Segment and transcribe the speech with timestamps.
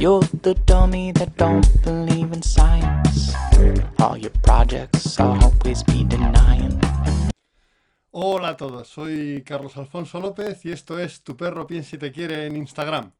[0.00, 3.34] You're the dummy that don't believe in science.
[3.98, 6.80] All your projects always be denying.
[8.10, 12.12] Hola a todos, soy Carlos Alfonso López y esto es Tu perro piensa y te
[12.12, 13.12] quiere en Instagram.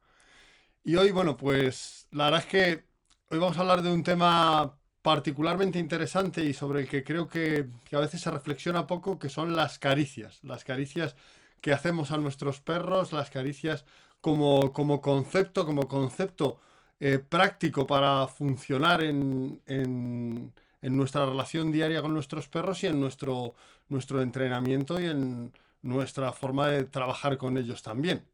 [0.85, 2.85] Y hoy, bueno, pues la verdad es que
[3.31, 7.69] hoy vamos a hablar de un tema particularmente interesante y sobre el que creo que,
[7.85, 10.41] que a veces se reflexiona poco, que son las caricias.
[10.43, 11.17] Las caricias
[11.61, 13.85] que hacemos a nuestros perros, las caricias
[14.23, 16.61] como, como concepto, como concepto
[17.01, 20.53] eh, práctico para funcionar en, en-
[20.83, 23.55] nuestra relación diaria con nuestros perros y en nuestro,
[23.89, 25.53] nuestro entrenamiento y en
[25.83, 28.25] nuestra forma de trabajar con ellos también.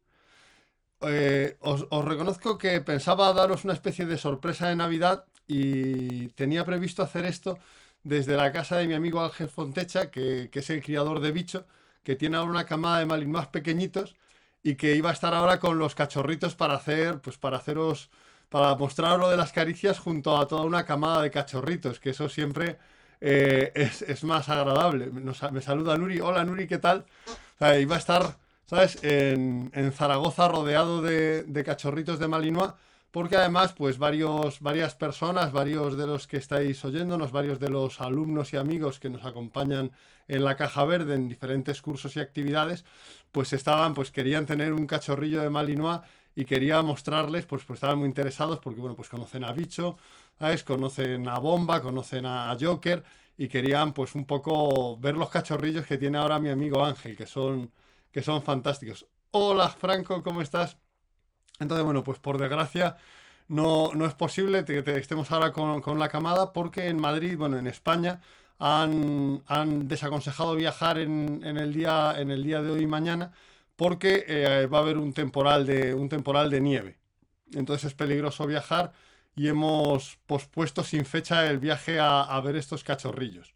[1.01, 6.65] Eh, os, os reconozco que pensaba daros una especie de sorpresa de Navidad y tenía
[6.65, 7.57] previsto hacer esto
[8.03, 11.65] desde la casa de mi amigo Ángel Fontecha, que, que es el criador de bicho,
[12.03, 14.15] que tiene ahora una camada de malin más pequeñitos
[14.63, 18.09] y que iba a estar ahora con los cachorritos para hacer, pues para haceros,
[18.49, 22.29] para mostraros lo de las caricias junto a toda una camada de cachorritos, que eso
[22.29, 22.77] siempre
[23.21, 25.07] eh, es, es más agradable.
[25.11, 26.19] Nos- me saluda Nuri.
[26.21, 27.05] Hola Nuri, ¿qué tal?
[27.79, 28.99] Iba a estar, ¿sabes?
[29.03, 32.71] En, en Zaragoza rodeado de, de cachorritos de Malinois,
[33.11, 38.01] porque además, pues varios, varias personas, varios de los que estáis oyéndonos, varios de los
[38.01, 39.91] alumnos y amigos que nos acompañan
[40.27, 42.85] en la Caja Verde en diferentes cursos y actividades,
[43.31, 46.01] pues estaban, pues querían tener un cachorrillo de Malinois
[46.35, 49.97] y quería mostrarles, pues, pues estaban muy interesados porque, bueno, pues conocen a Bicho,
[50.37, 50.63] ¿sabes?
[50.63, 53.03] Conocen a Bomba, conocen a Joker
[53.37, 57.25] y querían, pues, un poco ver los cachorrillos que tiene ahora mi amigo Ángel, que
[57.25, 57.71] son,
[58.11, 59.07] que son fantásticos.
[59.31, 60.77] Hola, Franco, ¿cómo estás?
[61.59, 62.97] Entonces, bueno, pues por desgracia
[63.47, 67.37] no, no es posible que te- estemos ahora con, con la camada porque en Madrid,
[67.37, 68.21] bueno, en España,
[68.59, 73.31] han, han desaconsejado viajar en, en el día, en el día de hoy y mañana
[73.75, 76.99] porque eh, va a haber un temporal de, un temporal de nieve.
[77.53, 78.93] Entonces es peligroso viajar
[79.35, 83.55] y hemos pospuesto sin fecha el viaje a, a ver estos cachorrillos.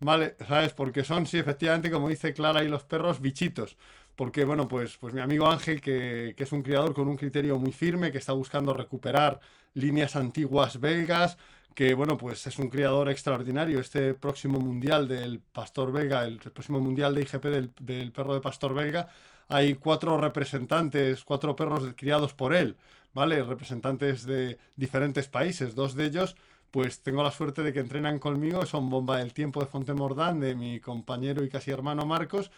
[0.00, 0.72] Vale, ¿sabes?
[0.74, 3.76] Porque son, sí, efectivamente, como dice Clara y los perros, bichitos.
[4.16, 7.58] Porque, bueno, pues, pues mi amigo Ángel, que, que es un criador con un criterio
[7.58, 9.40] muy firme, que está buscando recuperar
[9.74, 11.38] líneas antiguas belgas,
[11.74, 13.80] que, bueno, pues es un criador extraordinario.
[13.80, 18.40] Este próximo mundial del pastor belga, el próximo mundial de IGP del, del perro de
[18.40, 19.08] pastor belga,
[19.48, 22.76] hay cuatro representantes, cuatro perros criados por él,
[23.14, 23.42] ¿vale?
[23.42, 25.74] Representantes de diferentes países.
[25.74, 26.36] Dos de ellos
[26.72, 30.54] pues tengo la suerte de que entrenan conmigo, son Bomba del Tiempo de Fontemordán, de
[30.54, 32.50] mi compañero y casi hermano Marcos,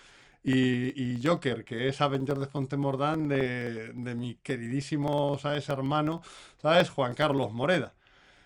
[0.44, 6.22] y, Joker, que es Avenger de Fontemordán, de, de mi queridísimo, ¿sabes?, hermano,
[6.60, 7.94] ¿sabes?, Juan Carlos Moreda.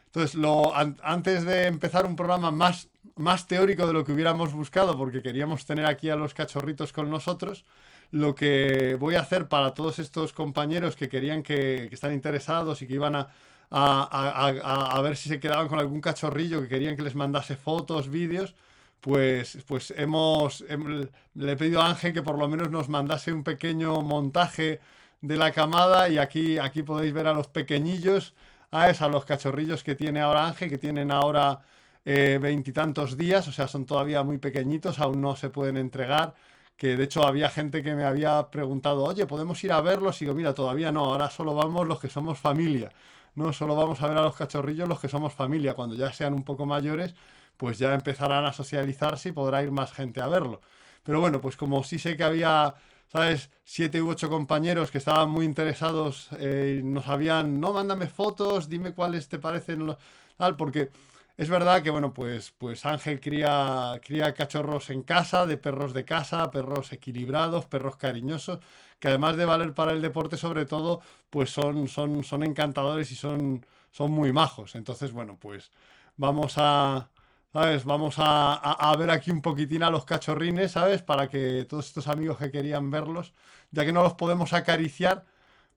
[0.07, 4.53] Entonces, lo, an- antes de empezar un programa más, más teórico de lo que hubiéramos
[4.53, 7.65] buscado, porque queríamos tener aquí a los cachorritos con nosotros,
[8.11, 12.81] lo que voy a hacer para todos estos compañeros que querían que, que están interesados
[12.83, 13.29] y que iban a,
[13.71, 17.15] a, a- a- a ver si se quedaban con algún cachorrillo, que querían que les
[17.15, 18.55] mandase fotos, vídeos,
[19.01, 23.33] pues, pues hemos, hem- le he pedido a Ángel que por lo menos nos mandase
[23.33, 24.81] un pequeño montaje
[25.21, 28.35] de la camada y aquí, aquí podéis ver a los pequeñillos,
[28.71, 31.61] a, es, a los cachorrillos que tiene ahora Ángel, que tienen ahora
[32.05, 36.35] eh, veintitantos días, o sea, son todavía muy pequeñitos, aún no se pueden entregar.
[36.77, 40.23] Que de hecho había gente que me había preguntado, oye, ¿podemos ir a verlos?
[40.23, 42.93] Y digo, mira, todavía no, ahora solo vamos los que somos familia.
[43.35, 45.75] No, solo vamos a ver a los cachorrillos los que somos familia.
[45.75, 47.15] Cuando ya sean un poco mayores,
[47.59, 50.63] pues ya empezarán a socializarse y podrá ir más gente a verlo.
[51.05, 52.75] Pero bueno, pues como sí sé que había,
[53.09, 53.51] ¿sabes?
[53.65, 58.95] Siete u ocho compañeros que estaban muy interesados, eh, nos habían, no, mándame fotos, dime
[58.95, 59.97] cuáles te parecen,
[60.37, 60.91] tal, porque
[61.37, 66.05] es verdad que, bueno, pues, pues Ángel cría, cría cachorros en casa, de perros de
[66.05, 68.61] casa, perros equilibrados, perros cariñosos,
[68.99, 73.17] que además de valer para el deporte, sobre todo, pues son, son, son encantadores y
[73.17, 74.75] son, son muy majos.
[74.75, 75.71] Entonces, bueno, pues
[76.17, 77.09] vamos a,
[77.53, 77.85] ¿sabes?
[77.85, 81.03] Vamos a, a- a ver aquí un poquitín a los cachorrines, ¿sabes?
[81.03, 83.35] Para que todos estos amigos que querían verlos,
[83.71, 85.25] ya que no los podemos acariciar,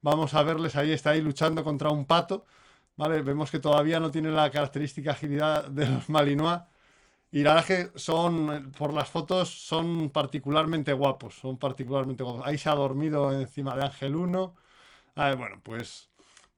[0.01, 2.45] vamos a verles ahí, está ahí luchando contra un pato,
[2.97, 3.21] ¿vale?
[3.21, 6.61] Vemos que todavía no tiene la característica agilidad de los Malinois.
[7.31, 12.45] Y la verdad que son, por las fotos, son particularmente guapos, son particularmente guapos.
[12.45, 14.55] Ahí se ha dormido encima de Ángel uno
[15.15, 16.10] Ah, bueno, pues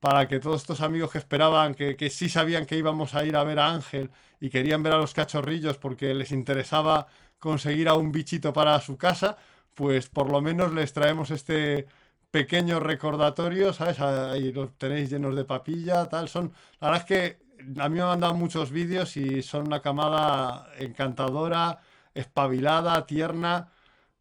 [0.03, 3.37] para que todos estos amigos que esperaban, que, que sí sabían que íbamos a ir
[3.37, 4.11] a ver a Ángel
[4.41, 7.07] y querían ver a los cachorrillos porque les interesaba
[7.39, 9.37] conseguir a un bichito para su casa,
[9.73, 11.87] pues por lo menos les traemos este
[12.31, 13.99] pequeño recordatorio, ¿sabes?
[14.01, 16.27] Ahí los tenéis llenos de papilla, tal.
[16.29, 16.51] Son,
[16.81, 20.67] la verdad es que a mí me han mandado muchos vídeos y son una camada
[20.79, 21.79] encantadora,
[22.13, 23.71] espabilada, tierna,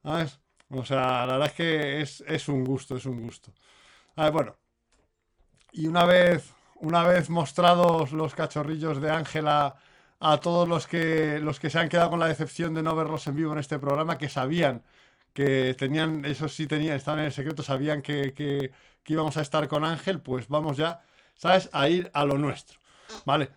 [0.02, 0.40] ¿sabes?
[0.70, 3.52] O sea, la verdad es que es, es un gusto, es un gusto.
[4.16, 4.56] A ver, bueno,
[5.72, 9.76] Y una vez, una vez mostrados los cachorrillos de Ángela
[10.20, 13.26] a todos los que, los que se han quedado con la decepción de no verlos
[13.26, 14.82] en vivo en este programa, que sabían
[15.32, 18.70] que tenían, eso sí tenían, estaban en el secreto, sabían que, que,
[19.06, 21.02] íbamos a estar con Ángel, pues vamos ya,
[21.36, 21.68] ¿sabes?
[21.72, 22.78] A ir a lo nuestro.
[23.26, 23.50] ¿Vale?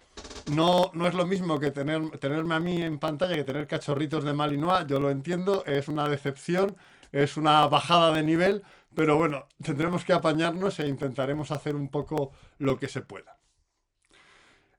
[0.51, 4.23] No, no es lo mismo que tener, tenerme a mí en pantalla que tener cachorritos
[4.23, 6.75] de Malinois, yo lo entiendo, es una decepción,
[7.11, 8.63] es una bajada de nivel,
[8.95, 13.37] pero bueno, tendremos que apañarnos e intentaremos hacer un poco lo que se pueda.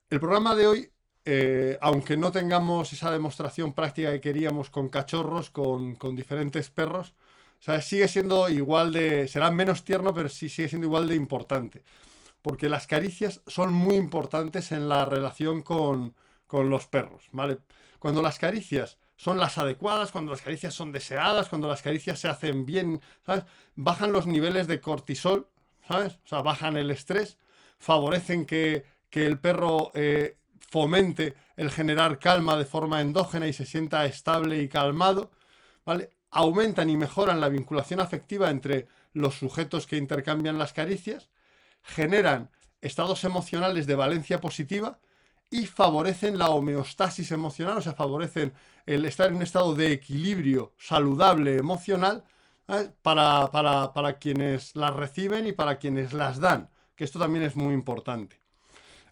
[0.09, 0.91] El programa de hoy,
[1.25, 7.15] eh, aunque no tengamos esa demostración práctica que queríamos con cachorros, con, con diferentes perros,
[7.81, 9.27] sigue siendo igual de.
[9.29, 11.83] será menos tierno, pero sí sigue siendo igual de importante
[12.47, 16.15] porque las caricias son muy importantes en la relación con,
[16.47, 17.59] con los perros, ¿vale?
[17.99, 22.29] Cuando las caricias son las adecuadas, cuando las caricias son deseadas, cuando las caricias se
[22.29, 23.45] hacen bien, ¿sabes?
[23.75, 25.49] Bajan los niveles de cortisol,
[25.89, 26.19] ¿sabes?
[26.25, 27.39] O sea, bajan el estrés,
[27.79, 33.67] favorecen que, que el perro eh, fomente el generar calma de forma endógena y se
[33.67, 35.31] sienta estable y calmado,
[35.85, 36.11] ¿vale?
[36.31, 41.31] Aumentan y mejoran la vinculación afectiva entre los sujetos que intercambian las caricias
[41.87, 44.99] generan estados emocionales de valencia positiva
[45.49, 48.53] y favorecen la homeostasis emocional, o sea, favorecen
[48.87, 52.25] el estar en un estado de equilibrio saludable emocional
[52.69, 52.91] ¿eh?
[53.03, 57.57] para, para, para, quienes las reciben y para quienes las dan, que esto también es
[57.57, 58.41] muy importante.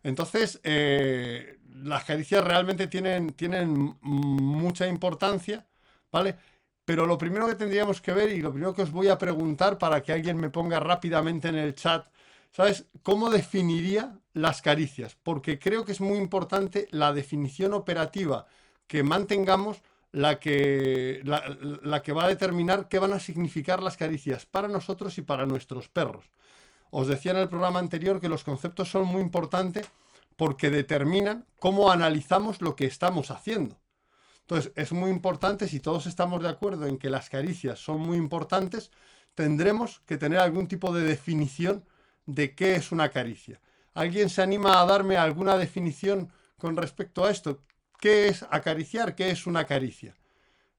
[0.03, 5.67] Entonces, eh, las caricias realmente tienen, tienen mucha importancia,
[6.12, 6.37] ¿vale?
[6.85, 9.79] Pero lo primero que tendríamos que ver y lo primero que os voy a preguntar
[9.79, 12.06] para que alguien me ponga rápidamente en el chat
[12.55, 12.87] ¿Sabes?
[13.03, 15.17] ¿Cómo definiría las caricias?
[15.21, 18.47] Porque creo que es muy importante la definición operativa
[18.87, 19.83] que mantengamos,
[20.13, 25.19] la que, la, que va a determinar qué van a significar las caricias para nosotros
[25.19, 26.25] y para nuestros perros.
[26.91, 29.89] Os decía en el programa anterior que los conceptos son muy importantes
[30.37, 33.77] porque determinan cómo analizamos lo que estamos haciendo.
[34.43, 38.17] Entonces, es muy importante, si todos estamos de acuerdo en que las caricias son muy
[38.19, 38.91] importantes,
[39.35, 41.85] tendremos que tener algún tipo de definición
[42.27, 43.61] de qué es una caricia.
[43.95, 47.63] ¿Alguien se anima a darme alguna definición con respecto a esto?
[48.05, 49.15] ¿Qué es acariciar?
[49.15, 50.15] ¿Qué es una caricia?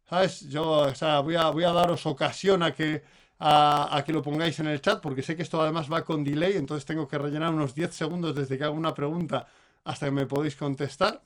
[0.08, 0.42] ¿Sabes?
[0.42, 0.94] Yo
[1.24, 3.02] voy a daros ocasión a que,
[3.40, 6.56] a, que lo pongáis en el chat, porque sé que esto además va con delay,
[6.56, 9.48] entonces tengo que rellenar unos 10 segundos desde que hago una pregunta
[9.86, 11.24] hasta que me podéis contestar.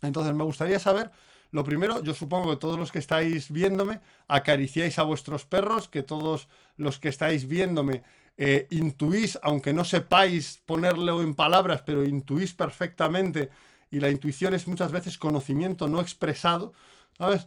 [0.00, 1.10] Entonces me gustaría saber,
[1.50, 3.98] lo primero, yo supongo que todos los que estáis viéndome
[4.28, 6.46] acariciáis a vuestros perros, que todos
[6.76, 8.04] los que estáis viéndome
[8.36, 13.50] eh, intuís, aunque no sepáis ponerlo en palabras, pero intuís perfectamente,
[13.90, 16.72] y la intuición es muchas veces conocimiento no expresado,
[17.16, 17.46] ¿sabes?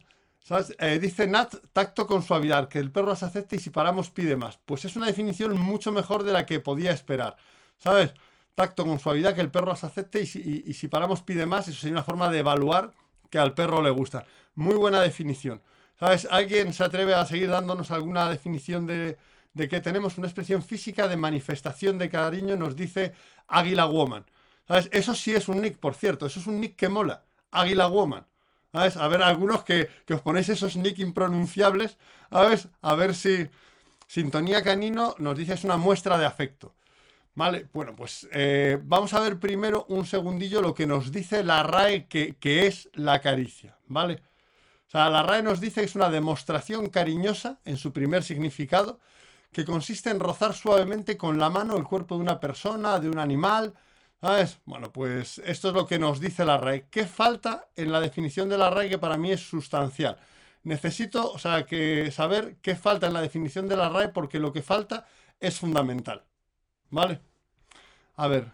[0.80, 4.36] Eh, dice Nat, tacto con suavidad, que el perro se acepte y si paramos pide
[4.36, 4.60] más.
[4.66, 7.38] Pues es una definición mucho mejor de la que podía esperar,
[7.78, 8.14] ¿sabes?
[8.56, 11.68] Tacto con suavidad, que el perro se acepte y si, y si paramos pide más,
[11.68, 12.92] eso sería una forma de evaluar
[13.30, 14.26] que al perro le gusta.
[14.56, 15.62] Muy buena definición.
[16.00, 16.28] ¿Sabes?
[16.30, 19.18] ¿Alguien se atreve a seguir dándonos alguna definición de,
[19.54, 23.14] de que tenemos una expresión física de manifestación de cariño, nos dice
[23.48, 24.26] Águila Woman.
[24.68, 24.90] ¿Sabes?
[24.92, 27.24] Eso sí es un nick, por cierto, eso es un nick que mola.
[27.52, 28.26] Águila Woman.
[28.72, 28.98] ¿Sabes?
[28.98, 31.98] A ver, algunos que, os ponéis esos nick impronunciables,
[32.32, 32.70] ¿sabes?
[32.82, 33.48] A ver si
[34.08, 36.74] Sintonía Canino nos dice es una muestra de afecto.
[37.36, 41.64] Vale, bueno, pues eh, vamos a ver primero un segundillo lo que nos dice la
[41.64, 44.22] RAE que, que es la caricia, ¿vale?
[44.88, 49.00] O sea, la RAE nos dice que es una demostración cariñosa en su primer significado,
[49.52, 53.20] que consiste en rozar suavemente con la mano el cuerpo de una persona, de un
[53.20, 53.74] animal.
[54.24, 54.62] ¿Sabes?
[54.64, 56.88] Bueno, pues esto es lo que nos dice la RAE.
[56.90, 60.18] ¿Qué falta en la definición de la RAE que para mí es sustancial?
[60.64, 61.66] Necesito, o sea,
[62.10, 65.06] saber qué falta en la definición de la RAE porque lo que falta
[65.42, 66.24] es fundamental.
[66.90, 67.20] ¿Vale?
[68.16, 68.50] A ver.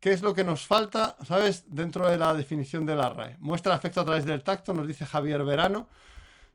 [0.00, 3.36] ¿qué es lo que nos falta, sabes, dentro de la definición de la RAE?
[3.40, 5.88] Muestra afecto a través del tacto, nos dice Javier Verano.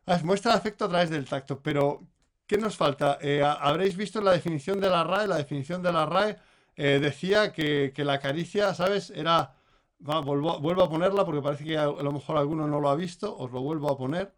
[0.04, 0.24] ¿Sabes?
[0.24, 2.02] Muestra afecto a través del tacto, pero
[2.48, 3.20] ¿Qué nos falta?
[3.22, 5.28] Eh, habréis visto la definición de la RAE.
[5.28, 6.38] La definición de la RAE
[6.76, 9.10] eh, decía que, la caricia, ¿sabes?
[9.12, 9.56] Era.
[10.00, 13.36] vuelvo, a ponerla porque parece que a, lo mejor alguno no lo ha visto.
[13.38, 14.34] Os lo vuelvo a poner.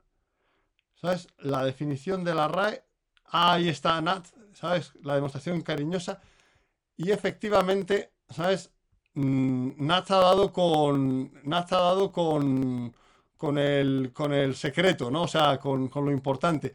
[0.95, 1.27] ¿Sabes?
[1.39, 2.83] La definición de la RAE.
[3.25, 4.93] ahí está Nat, ¿sabes?
[5.03, 6.21] La demostración cariñosa.
[6.97, 8.71] Y efectivamente, ¿sabes?
[9.15, 11.31] Mm, Nat ha dado con.
[11.43, 12.95] Nat ha dado con.
[13.37, 15.23] Con el, con el secreto, ¿no?
[15.23, 16.73] O sea, con, con lo importante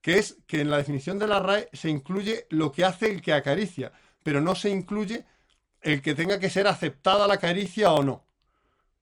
[0.00, 3.20] que es que en la definición de la RAE se incluye lo que hace el
[3.22, 5.24] que acaricia, pero no se incluye
[5.80, 8.24] el que tenga que ser aceptada la caricia o no.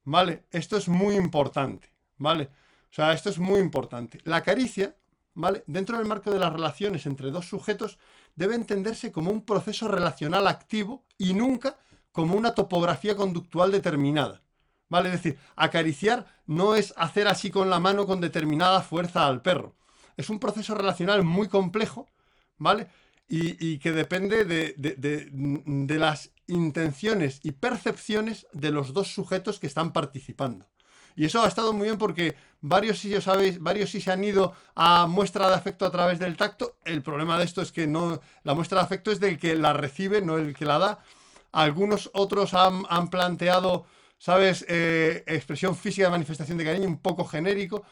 [0.04, 0.44] ¿Vale?
[0.50, 2.44] Esto es muy importante, ¿vale?
[2.90, 4.20] O sea, esto es muy importante.
[4.24, 4.96] La caricia,
[5.34, 5.64] ¿vale?
[5.66, 7.98] Dentro del marco de las relaciones entre dos sujetos,
[8.34, 11.76] debe entenderse como un proceso relacional activo y nunca
[12.12, 14.42] como una topografía conductual determinada.
[14.88, 15.10] ¿Vale?
[15.10, 19.76] Es decir, acariciar no es hacer así con la mano con determinada fuerza al perro.
[20.16, 22.08] Es un proceso relacional muy complejo,
[22.56, 22.88] ¿vale?
[23.30, 29.92] Y, que depende de, de, las intenciones y percepciones de los dos sujetos que están
[29.92, 30.66] participando.
[31.14, 34.54] Y eso ha estado muy bien porque varios sí, sabéis, varios sí se han ido
[34.74, 36.76] a muestra de afecto a través del tacto.
[36.84, 39.74] El problema de esto es que no, la muestra de afecto es del que la
[39.74, 40.98] recibe, no el que la da.
[41.52, 43.84] Algunos otros han, han planteado
[44.18, 44.64] ¿sabes?
[44.68, 47.84] Eh, expresión física de manifestación de cariño, un poco genérico,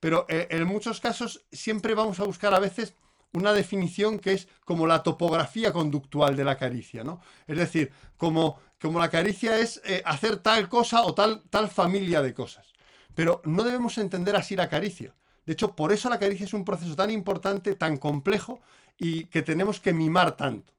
[0.00, 2.94] pero eh, en muchos casos siempre vamos a buscar a veces
[3.34, 7.20] una definición que es como la topografía conductual de la caricia, ¿no?
[7.46, 12.22] Es decir, como, como la caricia es eh, hacer tal cosa o tal, tal familia
[12.22, 12.72] de cosas.
[13.14, 15.14] Pero no debemos entender así la caricia.
[15.44, 18.60] De hecho, por eso la caricia es un proceso tan importante, tan complejo
[18.96, 20.72] y que tenemos que mimar tanto.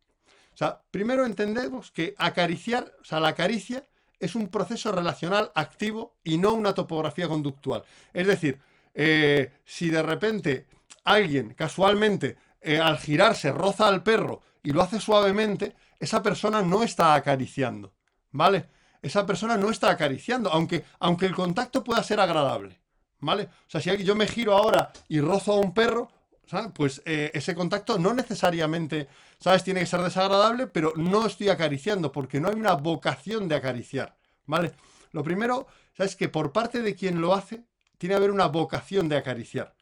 [0.54, 3.86] O sea, primero entendemos que acariciar, o sea, la caricia
[4.20, 7.84] es un proceso relacional activo y no una topografía conductual.
[8.14, 8.60] Es decir,
[8.94, 10.68] eh, si de repente
[11.04, 16.84] alguien casualmente eh, al girarse roza al perro y lo hace suavemente, esa persona no
[16.84, 17.94] está acariciando,
[18.32, 18.68] ¿vale?
[19.02, 22.82] Esa persona no está acariciando, aunque, aunque el contacto pueda ser agradable,
[23.20, 23.44] ¿vale?
[23.44, 26.10] O sea, si yo me giro ahora y rozo a un perro,
[26.74, 29.08] pues eh, ese contacto no necesariamente,
[29.40, 29.64] ¿sabes?
[29.64, 34.18] Tiene que ser desagradable, pero no estoy acariciando porque no hay una vocación de acariciar,
[34.46, 34.74] ¿vale?
[35.12, 36.16] Lo primero, ¿sabes?
[36.16, 37.64] Que por parte de quien lo hace,
[37.98, 39.76] tiene que haber una vocación de acariciar,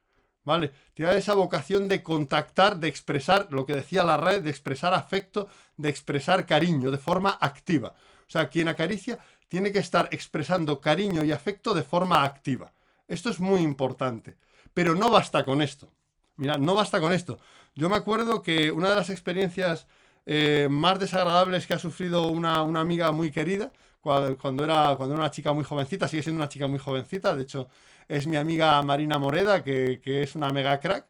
[0.44, 0.72] ¿vale?
[1.00, 5.48] Haber esa vocación de contactar, de expresar, lo que decía la red, de expresar afecto,
[5.78, 7.96] de expresar cariño de forma activa.
[8.28, 12.72] O sea, quien acaricia tiene que estar expresando cariño y afecto de forma activa.
[13.08, 14.36] Esto es muy importante.
[14.74, 15.92] Pero no basta con esto.
[16.38, 17.38] Mira, no basta con esto.
[17.76, 19.88] Yo me acuerdo que una de las experiencias
[20.26, 23.72] eh, más desagradables que ha sufrido una, amiga muy querida,
[24.02, 27.44] cuando, era, cuando era una chica muy jovencita, sigue siendo una chica muy jovencita, de
[27.44, 27.70] hecho
[28.08, 31.08] es mi amiga Marina Moreda, que, es una mega crack,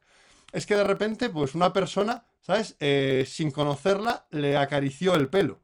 [0.52, 2.76] es que de repente, pues una persona, ¿sabes?
[2.80, 5.60] Eh, sin conocerla, le acarició el pelo.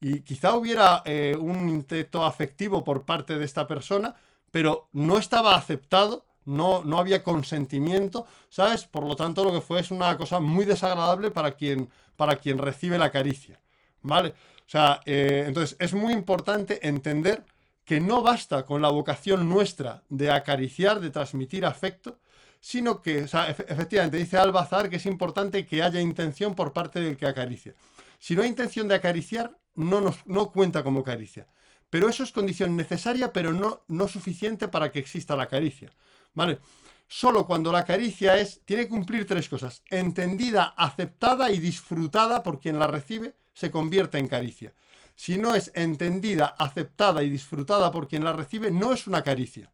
[0.00, 4.16] Y quizá hubiera eh, un intento afectivo por parte de esta persona,
[4.50, 8.84] pero no estaba aceptado no, no había consentimiento, ¿sabes?
[8.84, 12.58] Por lo tanto, lo que fue es una cosa muy desagradable para quien, para quien
[12.58, 13.60] recibe la caricia,
[14.02, 14.30] ¿vale?
[14.30, 17.44] O sea, eh, entonces es muy importante entender
[17.84, 22.20] que no basta con la vocación nuestra de acariciar, de transmitir afecto,
[22.60, 27.26] sino que, efectivamente, dice Albazar que es importante que haya intención por parte del que
[27.26, 27.74] acaricia.
[28.18, 31.48] Si no hay intención de acariciar, no, no cuenta como caricia.
[31.90, 35.90] Pero eso es condición necesaria, pero no, no suficiente para que exista la caricia.
[36.34, 36.60] ¿vale?
[37.08, 39.82] Solo cuando la caricia es, tiene que cumplir tres cosas.
[39.90, 44.72] Entendida, aceptada y disfrutada por quien la recibe, se convierte en caricia.
[45.14, 49.72] Si no es entendida, aceptada y disfrutada por quien la recibe, no es una caricia.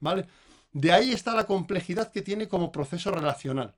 [0.00, 0.26] ¿Vale?
[0.72, 3.74] De ahí está la complejidad que tiene como proceso relacional.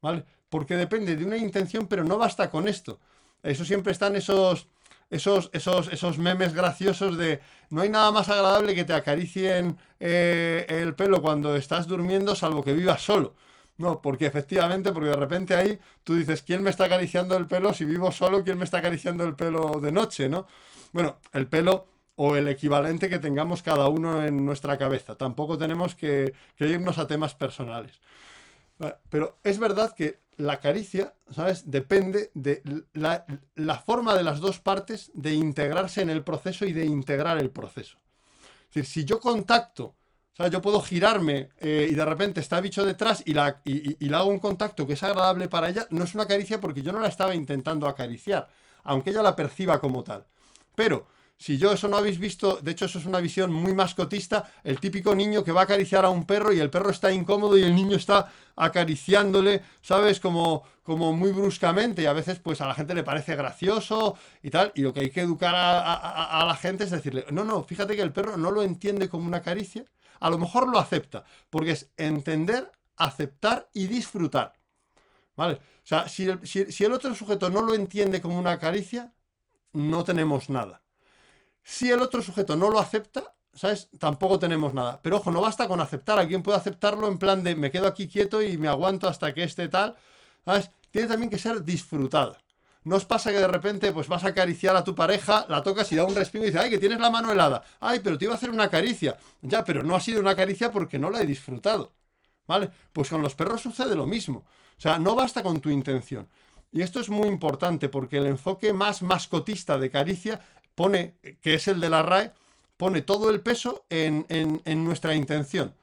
[0.00, 0.24] ¿Vale?
[0.48, 3.00] Porque depende de una intención, pero no basta con esto.
[3.42, 4.68] Eso siempre están esos,
[5.10, 7.40] esos, esos, esos memes graciosos de
[7.70, 12.64] no hay nada más agradable que te acaricien eh, el pelo cuando estás durmiendo, salvo
[12.64, 13.34] que vivas solo.
[13.76, 17.74] No, porque efectivamente, porque de repente ahí tú dices, ¿quién me está acariciando el pelo?
[17.74, 20.28] Si vivo solo, ¿quién me está acariciando el pelo de noche?
[20.28, 20.46] ¿no?
[20.92, 25.16] Bueno, el pelo o el equivalente que tengamos cada uno en nuestra cabeza.
[25.16, 28.00] Tampoco tenemos que irnos a temas personales.
[29.08, 31.70] Pero es verdad que la caricia, ¿sabes?
[31.70, 32.62] Depende de
[32.92, 37.50] la, forma de las dos partes de integrarse en el proceso y de integrar el
[37.50, 37.98] proceso.
[38.68, 39.94] Es decir, si yo contacto,
[40.34, 44.04] o sea, yo puedo girarme eh, y de repente está bicho detrás y, la, y,
[44.04, 46.90] le hago un contacto que es agradable para ella, no es una caricia porque yo
[46.90, 48.48] no la estaba intentando acariciar,
[48.82, 50.26] aunque ella la perciba como tal.
[50.74, 54.50] Pero si yo eso no habéis visto, de hecho eso es una visión muy mascotista,
[54.64, 57.56] el típico niño que va a acariciar a un perro y el perro está incómodo
[57.56, 60.18] y el niño está acariciándole, ¿sabes?
[60.18, 64.50] Como, como muy bruscamente y a veces pues a la gente le parece gracioso y
[64.50, 67.94] tal, y lo que hay que educar a, la gente es decirle, no, no, fíjate
[67.94, 69.84] que el perro no lo entiende como una caricia,
[70.20, 74.54] a lo mejor lo acepta, porque es entender, aceptar y disfrutar.
[75.36, 75.54] ¿Vale?
[75.54, 76.24] O sea, si
[76.84, 79.12] el otro sujeto no lo entiende como una caricia,
[79.72, 80.82] no tenemos nada.
[81.62, 83.88] Si el otro sujeto no lo acepta, ¿sabes?
[83.98, 85.00] Tampoco tenemos nada.
[85.02, 86.18] Pero ojo, no basta con aceptar.
[86.18, 89.42] Alguien puede aceptarlo en plan de me quedo aquí quieto y me aguanto hasta que
[89.42, 89.96] esté tal.
[90.44, 90.70] ¿Sabes?
[90.90, 92.38] Tiene también que ser disfrutada.
[92.84, 95.90] No os pasa que de repente pues vas a acariciar a tu pareja, la tocas
[95.92, 97.64] y da un respiro y dice, ay, que tienes la mano helada.
[97.80, 99.16] Ay, pero te iba a hacer una caricia.
[99.42, 101.92] Ya, pero no ha sido una caricia porque no la he disfrutado.
[102.46, 102.70] ¿Vale?
[102.92, 104.44] Pues con los perros sucede lo mismo.
[104.76, 106.28] O sea, no basta con tu intención.
[106.72, 110.40] Y esto es muy importante porque el enfoque más mascotista de caricia
[110.74, 112.32] pone, que es el de la RAE,
[112.76, 115.74] pone todo el peso en, en nuestra intención.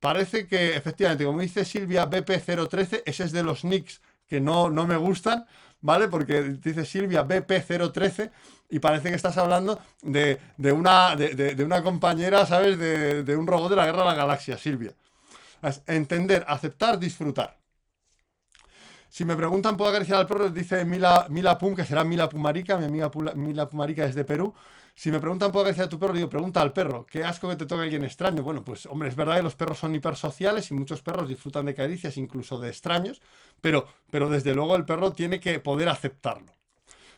[0.00, 4.86] Parece que, efectivamente, como dice Silvia BP013, ese es de los nicks que no, no
[4.86, 5.46] me gustan,
[5.80, 6.08] ¿vale?
[6.08, 8.30] Porque dice Silvia BP013
[8.70, 10.38] y parece que estás hablando de,
[10.72, 12.78] una, de, una compañera, ¿sabes?
[12.78, 14.92] De, un robot de la Guerra de la Galaxia, Silvia.
[15.86, 17.56] entender, aceptar, disfrutar.
[19.08, 20.50] Si me preguntan, ¿puedo acariciar al perro?
[20.50, 24.52] Dice Mila, Mila Pum, que será Mila Pumarica, mi amiga Mila Pumarica es de Perú.
[24.98, 26.14] Si me preguntan, ¿puedo acariciar a tu perro?
[26.14, 27.04] Digo, pregunta al perro.
[27.04, 28.42] Qué asco que te toque alguien extraño.
[28.42, 31.74] Bueno, pues hombre, es verdad que los perros son hipersociales y muchos perros disfrutan de
[31.74, 33.20] caricias, incluso de extraños,
[33.60, 36.50] pero, pero desde luego el perro tiene que poder aceptarlo.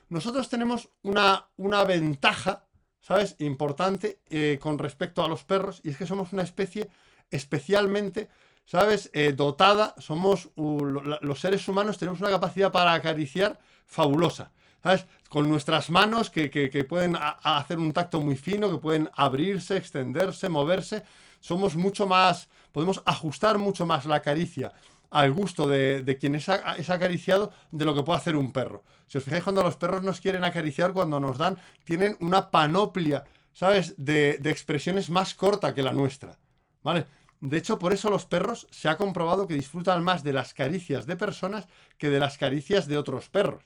[0.08, 2.64] Nosotros tenemos una, una ventaja,
[3.00, 3.37] ¿sabes?
[3.38, 6.88] Importante eh, con respecto a los perros y es que somos una especie
[7.30, 8.28] especialmente
[8.68, 9.11] ¿sabes?
[9.14, 14.52] Eh, dotada, somos los seres humanos, tenemos una capacidad para acariciar fabulosa.
[14.82, 15.06] ¿Sabes?
[15.28, 21.02] Con nuestras manos que, pueden hacer un tacto muy fino, que pueden abrirse, extenderse, moverse,
[21.40, 24.73] somos mucho más, podemos ajustar mucho más la caricia
[25.11, 28.85] al gusto de, quien es, acariciado de lo que puede hacer un perro.
[29.06, 33.25] Si os fijáis, cuando los perros nos quieren acariciar, cuando nos dan, tienen una panoplia,
[33.52, 36.38] ¿sabes?, de, de expresiones más corta que la nuestra.
[36.82, 37.06] ¿Vale?
[37.40, 41.06] De hecho, por eso los perros se ha comprobado que disfrutan más de las caricias
[41.06, 41.66] de personas
[41.97, 43.62] que de las caricias de otros perros.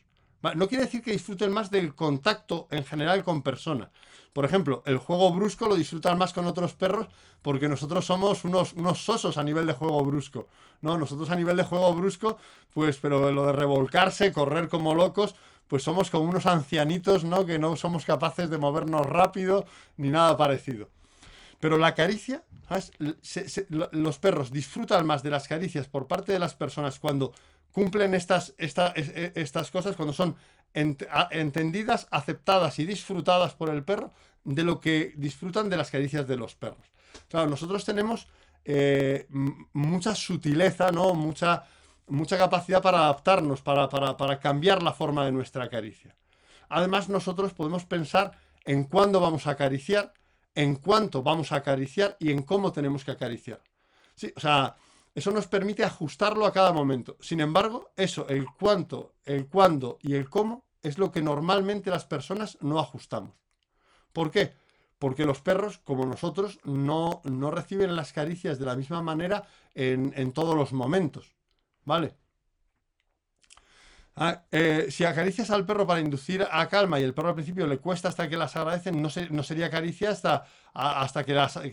[0.55, 3.89] No quiere decir que disfruten más del contacto en general con personas.
[4.33, 7.07] Por ejemplo, el juego brusco lo disfrutan más con otros perros
[7.43, 10.49] porque nosotros somos unos, unos sosos a nivel de juego brusco.
[10.81, 12.39] No, nosotros a nivel de juego brusco,
[12.73, 15.35] pues, pero lo de revolcarse, correr como locos,
[15.69, 17.47] pues somos como unos ancianitos, ¿no?
[17.47, 20.89] Que no somos capaces de movernos rápido ni nada parecido.
[21.61, 22.43] Pero la caricia,
[23.69, 27.33] los perros disfrutan más de las caricias por parte de las personas cuando
[27.73, 30.37] cumplen estas, e, estas cosas, cuando son
[30.75, 34.13] entendidas, aceptadas y disfrutadas por el perro,
[34.45, 36.87] de lo que disfrutan de las caricias de los perros.
[37.29, 38.27] Claro, nosotros tenemos
[38.65, 39.27] eh,
[39.73, 41.15] mucha sutileza, ¿no?
[41.15, 41.65] Mucha,
[42.09, 46.17] mucha capacidad para adaptarnos, para, para cambiar la forma de nuestra caricia.
[46.69, 48.33] Además, nosotros podemos pensar
[48.65, 50.15] en cuándo vamos a acariciar,
[50.55, 53.61] en cuánto vamos a acariciar y en cómo tenemos que acariciar.
[54.15, 54.77] Sí, o sea,
[55.15, 57.17] eso nos permite ajustarlo a cada momento.
[57.21, 62.05] Sin embargo, eso, el cuánto, el cuándo y el cómo, es lo que normalmente las
[62.05, 63.35] personas no ajustamos.
[64.13, 64.55] ¿Por qué?
[64.99, 70.13] Porque los perros, como nosotros, no, no reciben las caricias de la misma manera en,
[70.17, 71.35] en todos los momentos.
[71.85, 72.15] ¿Vale?
[74.15, 77.67] Ah, eh, si acaricias al perro para inducir a calma y el perro al principio
[77.67, 80.45] le cuesta hasta que las agradecen, no, no sería caricia hasta,
[80.75, 81.73] hasta, que las, hasta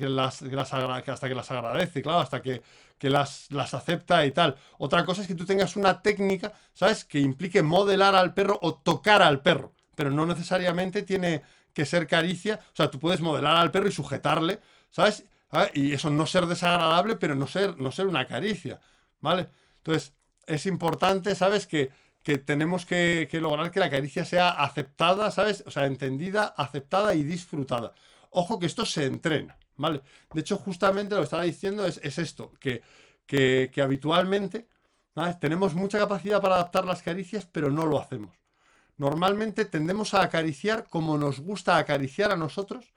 [1.28, 2.62] que las agradece, claro, hasta que,
[3.02, 4.56] las, las acepta y tal.
[4.78, 7.04] Otra cosa es que tú tengas una técnica, ¿sabes?
[7.04, 11.42] Que implique modelar al perro o tocar al perro, pero no necesariamente tiene
[11.74, 12.62] que ser caricia.
[12.72, 15.26] O sea, tú puedes modelar al perro y sujetarle, ¿sabes?
[15.52, 18.80] Ah, y eso no ser desagradable, pero no ser, no ser una caricia,
[19.20, 19.50] ¿vale?
[19.78, 20.14] Entonces,
[20.46, 21.68] es importante, ¿sabes?
[21.68, 21.90] Que
[22.24, 25.64] que tenemos que, lograr que la caricia sea aceptada, ¿sabes?
[25.66, 27.94] O sea, entendida, aceptada y disfrutada.
[28.32, 30.02] Ojo que esto se entrena, ¿vale?
[30.34, 32.82] De hecho, justamente lo que estaba diciendo es, esto, que,
[33.26, 34.68] que, habitualmente
[35.40, 38.36] tenemos mucha capacidad para adaptar las caricias, pero no lo hacemos.
[38.98, 42.94] Normalmente tendemos a acariciar como nos gusta acariciar a nosotros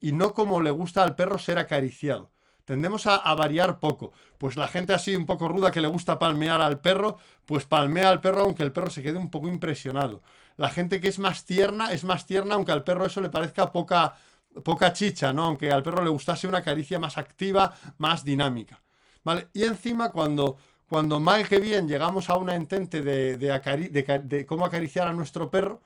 [0.00, 2.30] y no como le gusta al perro ser acariciado
[2.66, 4.12] tendemos a, variar poco.
[4.36, 8.10] Pues la gente así un poco ruda que le gusta palmear al perro, pues palmea
[8.10, 10.22] al perro aunque el perro se quede un poco impresionado.
[10.58, 13.72] La gente que es más tierna, es más tierna aunque al perro eso le parezca
[13.72, 14.16] poca,
[14.64, 15.44] poca chicha, ¿no?
[15.44, 18.82] Aunque al perro le gustase una caricia más activa, más dinámica.
[19.24, 19.48] ¿Vale?
[19.54, 20.56] Y encima cuando,
[20.88, 25.82] cuando mal que bien llegamos a una entente de, de, cómo acariciar a nuestro perro,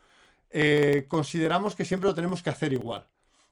[0.50, 3.06] eh, consideramos que siempre lo tenemos que hacer igual.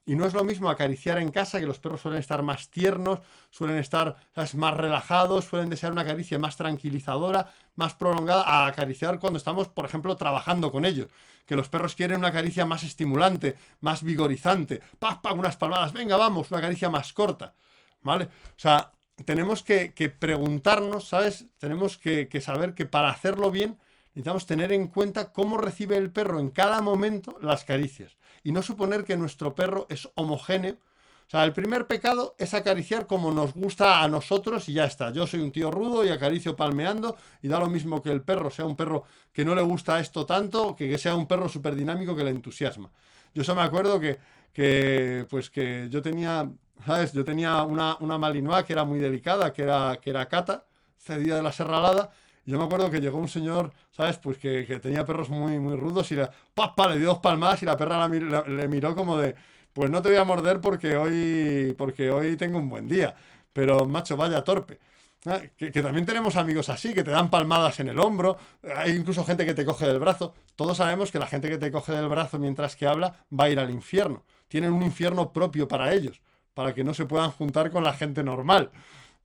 [0.09, 3.19] Y no es lo mismo acariciar en casa, que los perros suelen estar más tiernos,
[3.51, 4.17] suelen estar
[4.55, 9.85] más relajados, suelen desear una caricia más tranquilizadora, más prolongada, a acariciar cuando estamos, por
[9.85, 11.09] ejemplo, trabajando con ellos.
[11.45, 14.81] Que los perros quieren una caricia más estimulante, más vigorizante.
[14.99, 15.35] ¡Pah, pah!
[15.35, 15.93] Unas palmadas.
[15.93, 17.53] Venga, vamos, una caricia más corta.
[18.01, 18.25] ¿Vale?
[18.25, 18.93] O sea,
[19.27, 21.49] tenemos que, preguntarnos, ¿sabes?
[21.59, 23.77] Tenemos que, que saber que para hacerlo bien
[24.15, 28.17] necesitamos tener en cuenta cómo recibe el perro en cada momento las caricias
[28.49, 30.73] y no suponer que nuestro perro es homogéneo.
[30.73, 35.13] O sea, el primer pecado es acariciar como nos gusta a nosotros y ya está.
[35.13, 38.49] Yo soy un tío rudo y acaricio palmeando y da lo mismo que el perro
[38.51, 42.17] sea un perro que no le gusta esto tanto que sea un perro súper dinámico
[42.17, 42.91] que le entusiasma.
[43.35, 44.19] Yo solo me acuerdo que,
[44.51, 46.51] que, pues que yo tenía,
[46.87, 47.13] ¿sabes?
[47.13, 50.65] Yo tenía una, una Malinois que era muy delicada, que era, que era Cata,
[50.97, 52.13] cedida de la serralada,
[52.49, 54.17] yo me acuerdo que llegó un señor, ¿sabes?
[54.17, 56.89] Pues que, que tenía perros muy, muy rudos y la, ¡papa!
[56.89, 59.35] le dio dos palmadas y la perra le miró como de,
[59.75, 63.15] pues no te voy a morder porque hoy, porque hoy tengo un buen día.
[63.53, 64.79] Pero, macho, vaya torpe.
[65.27, 68.39] Ah, Que, que también tenemos amigos así, que te dan palmadas en el hombro,
[68.77, 70.33] hay incluso gente que te coge del brazo.
[70.57, 73.51] Todos sabemos que la gente que te coge del brazo mientras que habla va a
[73.51, 74.25] ir al infierno.
[74.49, 76.23] Tienen un infierno propio para ellos,
[76.55, 78.71] para que no se puedan juntar con la gente normal.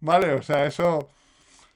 [0.01, 0.33] ¿Vale?
[0.33, 1.07] O sea, eso...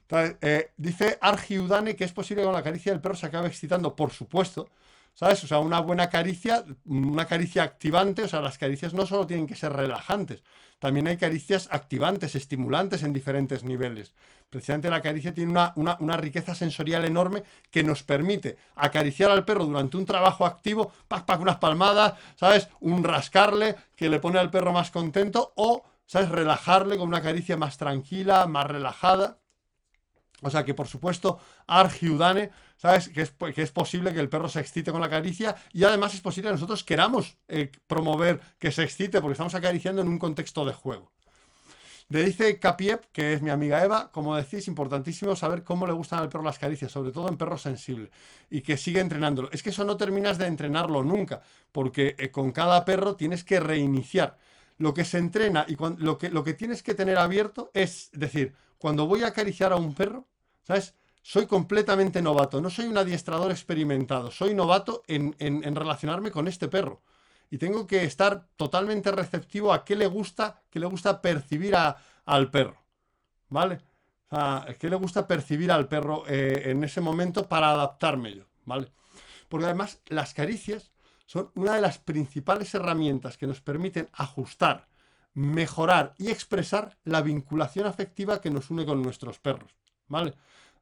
[0.10, 3.96] Eh, dice Argiudane que es posible que con la caricia del perro se acabe excitando,
[3.96, 4.70] por supuesto.
[5.13, 5.43] ¿Sabes?
[5.43, 9.48] O sea, una buena caricia, una caricia activante, o sea, las caricias no solo tienen
[9.48, 10.43] que ser relajantes,
[10.78, 14.13] también hay caricias activantes, estimulantes en diferentes niveles.
[14.50, 17.41] Precisamente la caricia tiene una, una- una riqueza sensorial enorme
[17.72, 22.70] que nos permite acariciar al perro durante un trabajo activo, pac, pac, unas palmadas, ¿sabes?
[22.80, 26.30] Un rascarle que le pone al perro más contento o, ¿sabes?
[26.30, 29.39] Relajarle con una caricia más tranquila, más relajada.
[30.43, 33.10] O sea que, por supuesto, Argiudane, ¿sabes?
[33.10, 36.13] Que es, que es posible que el perro se excite con la caricia y además
[36.13, 40.19] es posible que nosotros queramos eh, promover que se excite porque estamos acariciando en un
[40.19, 41.12] contexto de juego.
[42.10, 46.19] Le dice Capiep, que es mi amiga Eva, como decís, importantísimo saber cómo le gustan
[46.19, 48.12] al perro las caricias, sobre todo en perros sensibles,
[48.50, 49.50] y que sigue entrenándolo.
[49.52, 51.41] Es que eso no terminas de entrenarlo nunca,
[51.73, 54.38] porque eh, con cada perro tienes que reiniciar.
[54.78, 58.54] Lo que se entrena y lo, que, lo que tienes que tener abierto es decir,
[58.77, 60.27] cuando voy a acariciar a un perro,
[60.63, 60.95] ¿sabes?
[61.21, 66.67] Soy completamente novato, no soy un adiestrador experimentado, soy novato en, en- relacionarme con este
[66.69, 67.01] perro.
[67.49, 71.97] Y tengo que estar totalmente receptivo a qué le gusta, qué le gusta percibir a-
[72.25, 72.77] al perro.
[73.49, 73.79] ¿Vale?
[74.79, 78.43] Qué le gusta percibir al perro eh, en ese momento para adaptarme yo.
[78.65, 78.91] ¿Vale?
[79.49, 80.91] Porque además las caricias
[81.25, 84.87] son una de las principales herramientas que nos permiten ajustar,
[85.38, 89.71] mejorar y expresar la vinculación afectiva que nos une con nuestros perros.
[90.08, 90.34] ¿Vale?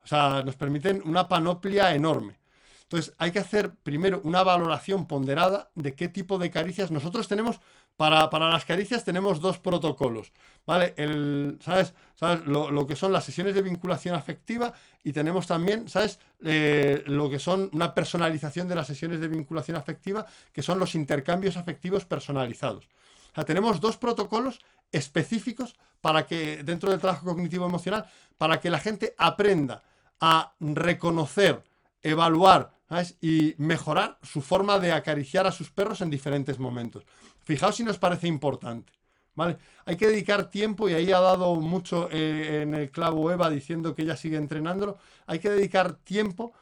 [0.01, 2.37] O sea, nos permiten una panoplia enorme.
[2.83, 7.59] Entonces, hay que hacer primero una valoración ponderada de qué tipo de caricias nosotros tenemos.
[7.97, 10.31] Para, para las caricias tenemos dos protocolos,
[10.65, 10.93] ¿vale?
[10.97, 11.93] El, ¿Sabes?
[12.15, 12.45] ¿Sabes?
[12.45, 16.19] Lo, que son las sesiones de vinculación afectiva y tenemos también, ¿sabes?
[16.43, 20.93] Eh, lo que son una personalización de las sesiones de vinculación afectiva, que son los
[20.93, 22.87] intercambios afectivos personalizados.
[23.43, 28.05] Tenemos dos protocolos específicos para que, dentro del trabajo cognitivo emocional,
[28.37, 29.83] para que la gente aprenda
[30.21, 31.63] a reconocer,
[32.01, 32.71] evaluar
[33.19, 37.03] y mejorar su forma de acariciar a sus perros en diferentes momentos.
[37.41, 38.93] Fijaos si nos parece importante.
[39.33, 39.57] ¿Vale?
[39.83, 43.93] Hay que dedicar tiempo, y ahí ha dado mucho eh, en el clavo Eva diciendo
[43.93, 44.97] que ella sigue entrenándolo.
[45.27, 46.53] Hay que dedicar tiempo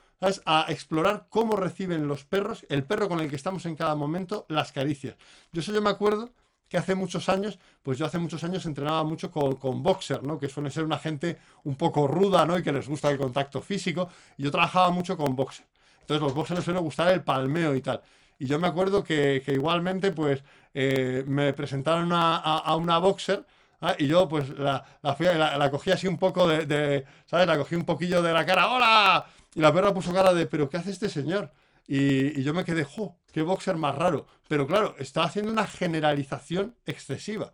[0.46, 4.46] a explorar cómo reciben los perros, el perro con el que estamos en cada momento,
[4.50, 5.16] las caricias.
[5.52, 6.32] Yo eso yo me acuerdo
[6.74, 10.40] que hace muchos años, pues yo hace muchos años entrenaba mucho con, con boxer, ¿no?
[10.40, 12.58] Que suele ser una gente un poco ruda, ¿no?
[12.58, 14.10] Y que les gusta el contacto físico.
[14.38, 15.68] Y yo trabajaba mucho con boxer.
[16.02, 18.02] Entonces los boxers les suele gustar el palmeo y tal.
[18.40, 23.46] Y yo me acuerdo que, igualmente, pues, eh, me presentaron a, a- a una boxer
[23.82, 23.96] ¿ah?
[24.00, 27.46] y yo, pues, la, la, fui- la- la cogí así un poco de, de- ¿sabes?
[27.48, 29.26] La cogí un poquillo de la cara, ¡hola!
[29.56, 31.52] Y la perra puso cara de, ¿pero qué hace este señor?
[31.88, 33.20] Y, yo me quedé, ¡jo!
[33.32, 34.28] ¡Qué boxer más raro!
[34.48, 37.54] Pero claro, estaba haciendo una generalización excesiva.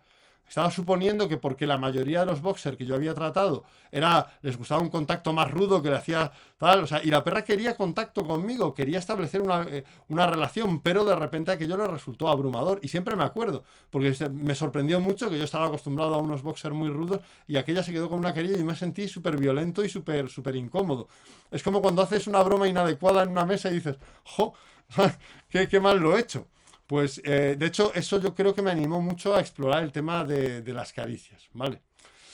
[0.49, 4.57] Estaba suponiendo que porque la mayoría de los boxers que yo había tratado era, les
[4.57, 7.77] gustaba un contacto más rudo que le hacía tal, o sea, y la perra quería
[7.77, 12.79] contacto conmigo, quería establecer una, eh, una relación, pero de repente aquello le resultó abrumador.
[12.81, 16.73] Y siempre me acuerdo, porque me sorprendió mucho que yo estaba acostumbrado a unos boxers
[16.73, 19.89] muy rudos y aquella se quedó con una querida y me sentí súper violento y
[19.89, 21.07] súper súper incómodo.
[21.51, 24.53] Es como cuando haces una broma inadecuada en una mesa y dices, ¡jo!
[25.49, 26.47] qué, qué mal lo he hecho!
[26.89, 30.23] Pues eh, de hecho eso yo creo que me animó mucho a explorar el tema
[30.23, 31.83] de, las caricias, ¿vale?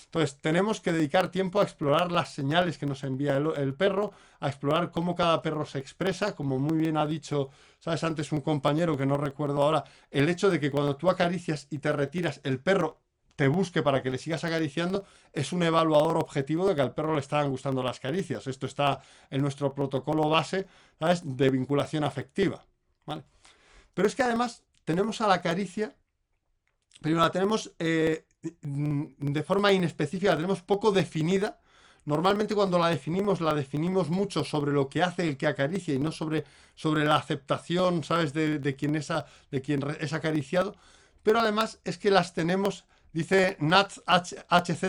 [0.06, 4.14] Entonces tenemos que dedicar tiempo a explorar las señales que nos envía el, el perro,
[4.40, 8.40] a explorar cómo cada perro se expresa, como muy bien ha dicho, sabes, antes un
[8.40, 12.40] compañero que no recuerdo ahora, el hecho de que cuando tú acaricias y te retiras,
[12.46, 13.02] el perro
[13.36, 17.16] te busque para que le sigas acariciando, es un evaluador objetivo de que al perro
[17.16, 18.48] le están gustando las caricias.
[18.48, 20.66] Esto está en nuestro protocolo base,
[20.98, 21.24] ¿sabes?
[21.26, 22.66] De vinculación afectiva,
[23.06, 23.26] ¿vale?
[23.96, 25.96] Pero es que además tenemos a la caricia,
[27.02, 28.26] pero la tenemos eh,
[28.62, 31.60] de forma inespecífica, la tenemos poco definida.
[32.06, 36.00] Normalmente cuando la definimos, la definimos mucho sobre lo que hace el que acaricia y
[36.00, 38.76] no sobre, sobre la aceptación, ¿sabes?, de, de
[39.52, 40.76] de quien es acariciado.
[41.24, 44.82] Pero además es que las tenemos Dice Nats HZ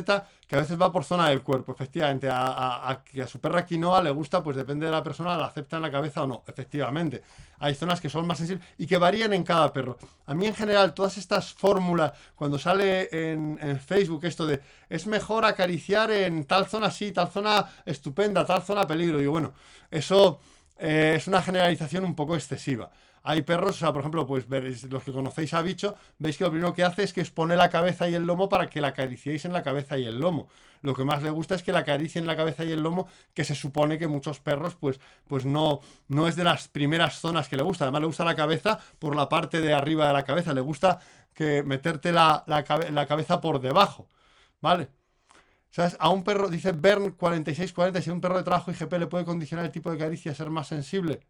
[0.49, 2.29] que a veces va por zona del cuerpo, efectivamente.
[2.29, 5.77] A, que a su perra quinoa le gusta, pues depende de la persona, la acepta
[5.77, 7.23] en la cabeza o no, efectivamente.
[7.61, 9.97] Hay zonas que son más sensibles y que varían en cada perro.
[10.27, 15.45] A mí en general, todas estas fórmulas, cuando sale en, Facebook esto de es mejor
[15.45, 19.55] acariciar en tal zona sí, tal zona estupenda, tal zona peligro, y bueno,
[19.89, 20.41] eso
[20.79, 22.91] eh, es una generalización un poco excesiva.
[23.29, 26.45] Hay perros, o sea, por ejemplo, pues veréis, los que conocéis a Bicho, veis que
[26.45, 28.81] lo primero que hace es que os pone la cabeza y el lomo para que
[28.81, 30.47] la acariciéis en la cabeza y el lomo.
[30.83, 33.09] Lo que más le gusta es que la acaricie en la cabeza y el lomo,
[33.35, 37.49] que se supone que muchos perros, pues, pues no, no es de las primeras zonas
[37.49, 37.85] que le gusta.
[37.85, 40.55] Además, le gusta la cabeza por la parte de arriba de la cabeza.
[40.55, 41.01] Le gusta
[41.35, 44.09] que meterte la, la, cabeza por debajo.
[44.61, 44.89] ¿Vale?
[45.71, 45.97] ¿Sabes?
[45.99, 49.65] A un perro, dice Bern 4640, si un perro de trabajo IGP le puede condicionar
[49.67, 51.21] el tipo de caricia a ser más sensible.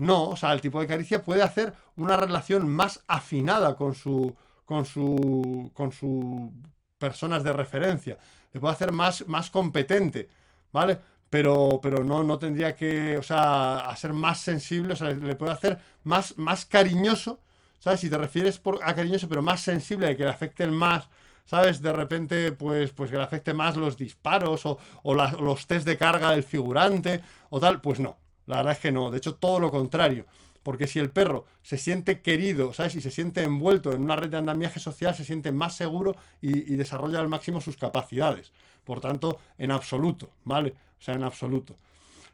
[0.00, 4.34] No, o sea, el tipo de caricia puede hacer una relación más afinada con su.
[4.64, 5.70] con su.
[5.74, 6.50] con su
[6.98, 8.16] personas de referencia.
[8.52, 10.28] Le puede hacer más, más competente.
[10.72, 10.98] ¿Vale?
[11.28, 13.18] Pero, pero no, no tendría que.
[13.18, 14.94] O sea, a ser más sensible.
[14.94, 17.40] O sea, le, puede hacer más, más cariñoso.
[17.78, 18.00] ¿Sabes?
[18.00, 21.08] Si te refieres por, a cariñoso, pero más sensible, de que le afecten más.
[21.44, 21.82] ¿sabes?
[21.82, 25.98] De repente, pues, pues que le afecte más los disparos o, o los test de
[25.98, 28.19] carga del figurante o tal, pues no.
[28.50, 30.26] La verdad es que no, de hecho todo lo contrario.
[30.62, 32.94] Porque si el perro se siente querido, ¿sabes?
[32.96, 36.74] Y se siente envuelto en una red de andamiaje social, se siente más seguro y,
[36.74, 38.52] desarrolla al máximo sus capacidades.
[38.84, 40.74] Por tanto, en absoluto, ¿vale?
[40.98, 41.76] O sea, en absoluto.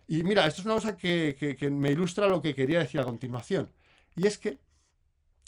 [0.08, 3.70] Y mira, esto es una cosa que, me ilustra lo que quería decir a continuación.
[4.16, 4.58] Y es que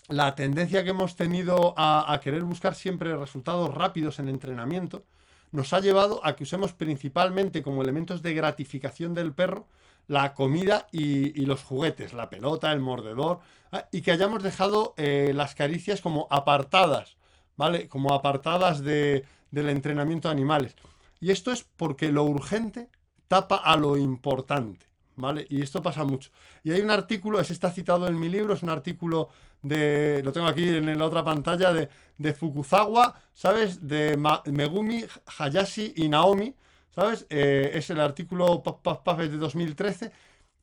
[0.09, 5.05] la tendencia que hemos tenido a, a querer buscar siempre resultados rápidos en entrenamiento
[5.51, 9.67] nos ha llevado a que usemos principalmente como elementos de gratificación del perro
[10.09, 13.41] la comida y, los juguetes, la pelota, el mordedor,
[13.71, 17.17] ah, y que hayamos dejado eh, las caricias como apartadas,
[17.57, 17.89] ¿vale?
[17.89, 20.75] Como apartadas de, del entrenamiento de animales.
[21.21, 22.89] Y esto es porque lo urgente
[23.29, 25.47] tapa a lo importante, ¿vale?
[25.51, 26.31] Y esto pasa mucho.
[26.65, 29.29] Y hay un artículo, ese está citado en mi libro, es un artículo
[29.61, 33.87] de, lo tengo aquí en la otra pantalla, de, de Fukuzawa, ¿sabes?
[33.87, 34.17] De
[34.47, 35.05] Megumi,
[35.39, 36.55] Hayashi y Naomi,
[36.99, 37.27] ¿sabes?
[37.31, 40.11] Eh, es el artículo PAF de 2013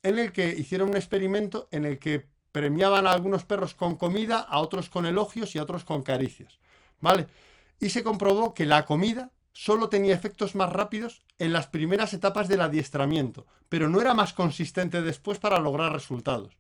[0.03, 4.39] en el que hicieron un experimento en el que premiaban a algunos perros con comida,
[4.39, 6.59] a otros con elogios y a otros con caricias,
[6.99, 7.27] ¿vale?
[7.79, 12.49] Y se comprobó que la comida solo tenía efectos más rápidos en las primeras etapas
[12.49, 16.57] del adiestramiento, pero no era más consistente después para lograr resultados.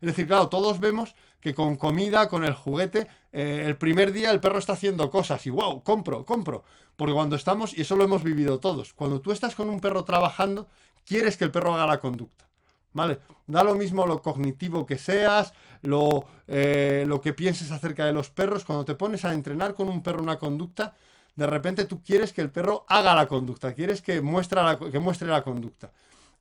[0.00, 4.30] Es decir, claro, todos vemos que con comida, con el juguete, eh, el primer día
[4.30, 6.64] el perro está haciendo cosas y wow, compro, compro.
[6.96, 10.04] Porque cuando estamos, y eso lo hemos vivido todos, cuando tú estás con un perro
[10.04, 10.68] trabajando,
[11.06, 12.46] quieres que el perro haga la conducta.
[12.92, 13.20] ¿Vale?
[13.46, 18.30] Da lo mismo lo cognitivo que seas, lo, eh, lo que pienses acerca de los
[18.30, 18.64] perros.
[18.64, 20.94] Cuando te pones a entrenar con un perro una conducta,
[21.36, 25.28] de repente tú quieres que el perro haga la conducta, quieres que, muestra que muestre
[25.28, 25.92] la conducta.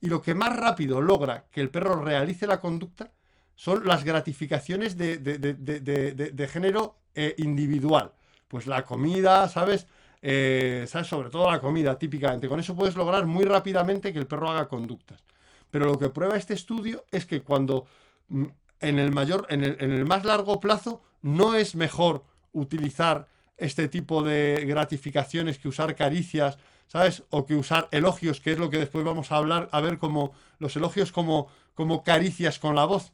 [0.02, 3.12] Y lo que más rápido logra que el perro realice la conducta
[3.58, 8.13] son las gratificaciones de, género eh, individual.
[8.48, 9.88] Pues la comida, ¿sabes?
[10.22, 11.08] Eh, ¿Sabes?
[11.08, 12.48] Sobre todo la comida, típicamente.
[12.48, 15.24] Con eso puedes lograr muy rápidamente que el perro haga conductas.
[15.72, 17.88] Pero lo que prueba este estudio es que cuando
[18.30, 18.46] mm,
[18.80, 23.88] en el mayor, en el, en el más largo plazo, no es mejor utilizar este
[23.88, 27.24] tipo de gratificaciones que usar caricias, ¿sabes?
[27.32, 30.34] O que usar elogios, que es lo que después vamos a hablar, a ver como
[30.60, 33.13] los elogios como, como caricias con la voz.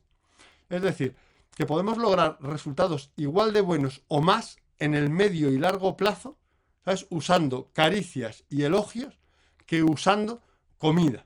[0.70, 1.16] Es decir,
[1.56, 6.38] que podemos lograr resultados igual de buenos o más en el medio y largo plazo,
[6.84, 7.06] ¿sabes?
[7.10, 9.20] Usando caricias y elogios
[9.66, 10.42] que usando
[10.78, 11.26] comida.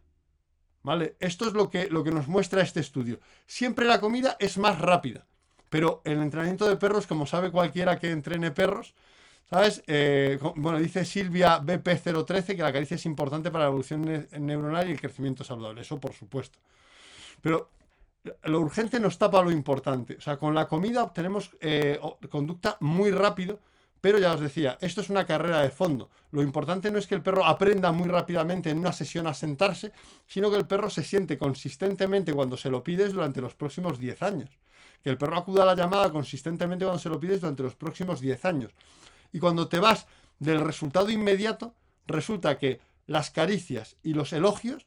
[0.84, 1.18] ¿Vale?
[1.20, 3.20] Esto es lo que, lo que nos muestra este estudio.
[3.46, 5.26] Siempre la comida es más rápida,
[5.70, 8.94] pero el entrenamiento de perros, como sabe cualquiera que entrene perros,
[9.50, 9.84] ¿sabes?
[9.88, 14.94] Eh, bueno, dice Silvia BP013 que la caricia es importante para la evolución neuronal y
[14.94, 15.82] el crecimiento saludable.
[15.82, 16.60] Eso por supuesto.
[17.42, 17.70] Pero
[18.44, 20.16] lo urgente nos tapa lo importante.
[20.18, 22.00] O sea, con la comida obtenemos eh,
[22.30, 23.60] conducta muy rápido,
[24.02, 26.10] pero ya os decía, esto es una carrera de fondo.
[26.32, 29.92] Lo importante no es que el perro aprenda muy rápidamente en una sesión a sentarse,
[30.28, 34.24] sino que el perro se siente consistentemente cuando se lo pides durante los próximos 10
[34.24, 34.50] años.
[35.04, 38.22] Que el perro acuda a la llamada consistentemente cuando se lo pides durante los próximos
[38.22, 38.72] 10 años.
[39.32, 40.08] Y cuando te vas
[40.40, 41.74] del resultado inmediato,
[42.06, 44.86] resulta que las caricias y los elogios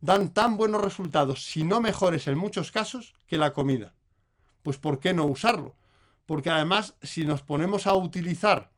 [0.00, 3.94] dan tan buenos resultados, si no mejores en muchos casos, que la comida.
[4.62, 5.74] Pues ¿por qué no usarlo?
[6.26, 8.70] Porque además, si nos ponemos a utilizar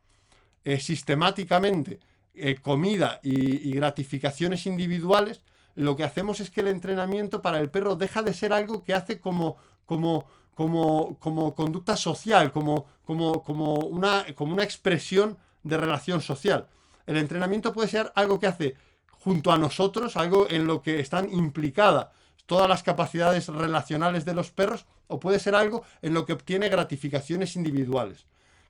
[0.63, 1.99] eh, sistemáticamente
[2.33, 5.41] eh, comida y, gratificaciones individuales,
[5.75, 8.93] lo que hacemos es que el entrenamiento para el perro deja de ser algo que
[8.93, 15.77] hace como, como, como, como conducta social, como, como, como, una, como una expresión de
[15.77, 16.67] relación social.
[17.05, 18.75] El entrenamiento puede ser algo que hace
[19.19, 22.07] junto a nosotros, algo en lo que están implicadas
[22.49, 26.67] todas las capacidades relacionales de los perros, o puede ser algo en lo que obtiene
[26.67, 28.25] gratificaciones individuales.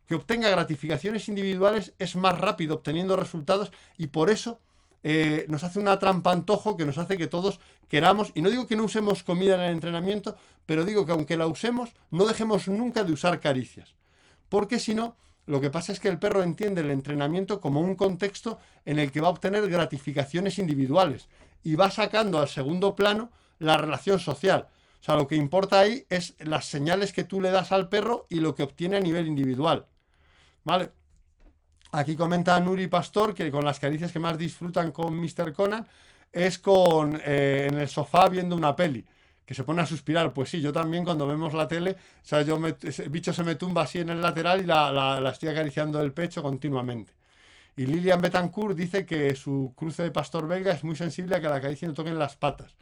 [0.05, 4.59] Que obtenga gratificaciones individuales es más rápido obteniendo resultados y por eso
[5.01, 8.67] eh, nos hace una trampa antojo que nos hace que todos queramos, y no digo
[8.67, 10.35] que no usemos comida en el entrenamiento,
[10.65, 13.95] pero digo que aunque la usemos, no dejemos nunca de usar caricias.
[14.49, 15.15] Porque si no,
[15.49, 19.11] lo que pasa es que el perro entiende el entrenamiento como un contexto en el
[19.11, 21.27] que va a obtener gratificaciones individuales
[21.63, 24.67] y va sacando al segundo plano la relación social.
[25.01, 28.27] O sea, lo que importa ahí es las señales que tú le das al perro
[28.29, 29.87] y lo que obtiene a nivel individual.
[30.65, 30.91] ¿Vale?
[31.93, 35.51] Aquí comenta Nuri Pastor que con las caricias que más disfrutan con Mr.
[35.53, 35.87] Conan
[36.31, 39.03] es con eh, en el sofá viendo una peli
[39.49, 40.31] que se pone a suspirar.
[40.31, 43.55] Pues sí, yo también cuando vemos la tele, o sea, yo el bicho se me
[43.55, 47.13] tumba así en el lateral y la, la, estoy acariciando el pecho continuamente.
[47.75, 51.49] Y Lilian Betancourt dice que su cruce de pastor belga es muy sensible a que
[51.49, 52.75] la acaricia no toquen las patas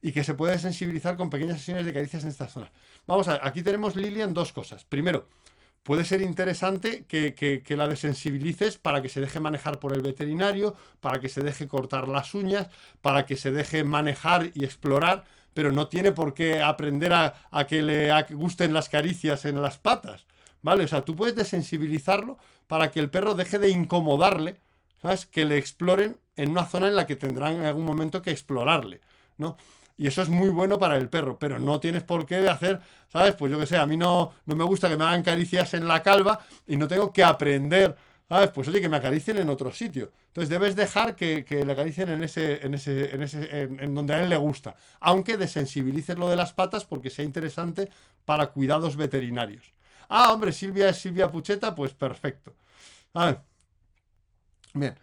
[0.00, 2.72] y que se puede sensibilizar con pequeñas sesiones de caricias en esta zona.
[3.06, 4.86] Vamos a ver, aquí tenemos Lilian dos cosas.
[4.86, 5.28] Primero,
[5.82, 11.20] puede ser interesante que, la desensibilices para que se deje manejar por el veterinario, para
[11.20, 12.68] que se deje cortar las uñas,
[13.02, 15.24] para que se deje manejar y explorar,
[15.58, 17.34] pero no tiene por qué aprender a,
[17.66, 20.24] que le gusten las caricias en las patas,
[20.62, 20.84] ¿vale?
[20.84, 24.60] O sea, tú puedes desensibilizarlo para que el perro deje de incomodarle,
[25.02, 25.26] ¿sabes?
[25.26, 29.00] Que le exploren en una zona en la que tendrán en algún momento que explorarle,
[29.36, 29.56] ¿no?
[29.96, 33.34] y eso es muy bueno para el perro, pero no tienes por qué hacer, ¿sabes?
[33.34, 35.88] Pues yo que sé, a mí no, no me gusta que me hagan caricias en
[35.88, 37.96] la calva y no tengo que aprender,
[38.28, 38.50] ¿sabes?
[38.50, 40.12] Pues oye, que me acaricien en otro sitio.
[40.28, 44.22] Entonces debes dejar que, le acaricien en ese, en ese, en ese, en, donde a
[44.22, 47.90] él le gusta, aunque desensibilices lo de las patas porque sea interesante
[48.24, 49.72] para cuidados veterinarios.
[50.08, 52.54] Ah, hombre, Silvia es Silvia Pucheta, pues perfecto.
[53.14, 53.40] ver.
[54.74, 54.94] Bien.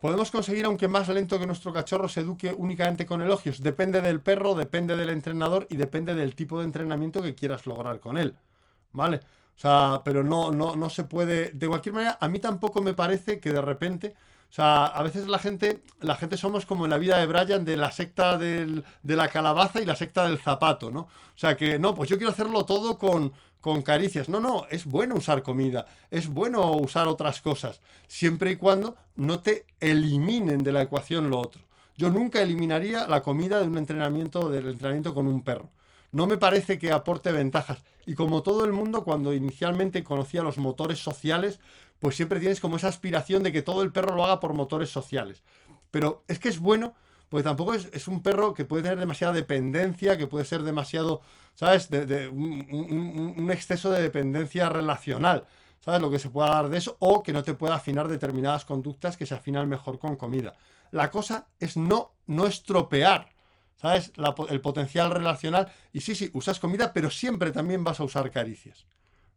[0.00, 3.60] Podemos conseguir, aunque más lento que nuestro cachorro, se eduque únicamente con elogios.
[3.60, 7.98] Depende del perro, depende del entrenador y depende del tipo de entrenamiento que quieras lograr
[7.98, 8.36] con él.
[8.92, 9.20] ¿Vale?
[9.58, 11.50] O sea, pero no, no, no se puede.
[11.50, 14.14] De cualquier manera, a mí tampoco me parece que de repente.
[14.48, 17.64] O sea, a veces la gente, la gente somos como en la vida de Brian
[17.64, 21.00] de la secta de la calabaza y la secta del zapato, ¿no?
[21.00, 24.28] O sea que no, pues yo quiero hacerlo todo con, con caricias.
[24.28, 29.40] No, no, es bueno usar comida, es bueno usar otras cosas, siempre y cuando no
[29.40, 31.62] te eliminen de la ecuación lo otro.
[31.96, 35.68] Yo nunca eliminaría la comida de un entrenamiento, del entrenamiento con un perro.
[36.12, 37.82] No me parece que aporte ventajas.
[38.06, 41.60] Y como todo el mundo, cuando inicialmente conocía los motores sociales,
[41.98, 44.90] pues siempre tienes como esa aspiración de que todo el perro lo haga por motores
[44.90, 45.42] sociales.
[45.90, 46.94] Pero es que es bueno
[47.28, 51.20] porque tampoco es, un perro que puede tener demasiada dependencia, que puede ser demasiado,
[51.54, 51.90] ¿sabes?
[51.90, 55.44] De, un, exceso de dependencia relacional,
[55.80, 56.00] ¿sabes?
[56.00, 59.16] Lo que se pueda dar de eso, o que no te pueda afinar determinadas conductas
[59.16, 60.54] que se afinan mejor con comida.
[60.90, 63.28] La cosa es no, no estropear,
[63.80, 64.12] ¿sabes?
[64.50, 65.72] el potencial relacional.
[65.92, 68.86] Y sí, sí, usas comida, pero siempre también vas a usar caricias,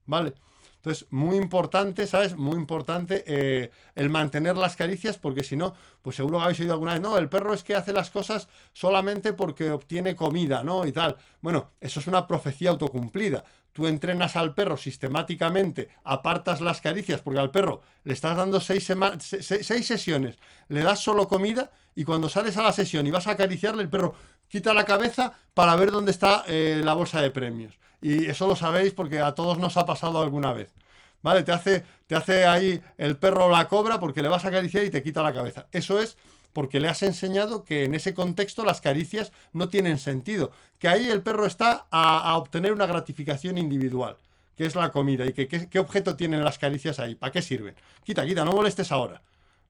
[0.06, 0.34] ¿vale?
[0.82, 2.36] Entonces, muy importante, ¿sabes?
[2.36, 6.94] Muy importante eh, el mantener las caricias, porque si no, pues seguro habéis oído alguna
[6.94, 10.88] vez, no, el perro es que hace las cosas solamente porque obtiene comida, ¿no?
[10.88, 11.18] Y tal.
[11.40, 13.44] Bueno, eso es una profecía autocumplida.
[13.74, 18.86] Tú entrenas al perro sistemáticamente, apartas las caricias, porque al perro le estás dando seis,
[19.86, 23.84] sesiones, le das solo comida y cuando sales a la sesión y vas a acariciarle,
[23.84, 24.14] el perro
[24.50, 27.80] quita la cabeza para ver dónde está eh, la bolsa de premios.
[28.02, 30.74] Y eso lo sabéis porque a todos nos ha pasado alguna vez.
[31.22, 31.44] ¿Vale?
[31.44, 34.90] Te hace, te hace ahí el perro la cobra porque le vas a acariciar y
[34.90, 35.68] te quita la cabeza.
[35.72, 36.18] Eso es
[36.54, 40.52] porque le has enseñado que en ese contexto las caricias no tienen sentido.
[40.80, 44.18] Que ahí el perro está a, obtener una gratificación individual,
[44.56, 45.26] que es la comida.
[45.26, 47.16] ¿Y que, qué objeto tienen las caricias ahí?
[47.16, 47.76] ¿Para qué sirven?
[48.04, 49.22] Quita, quita, no molestes ahora.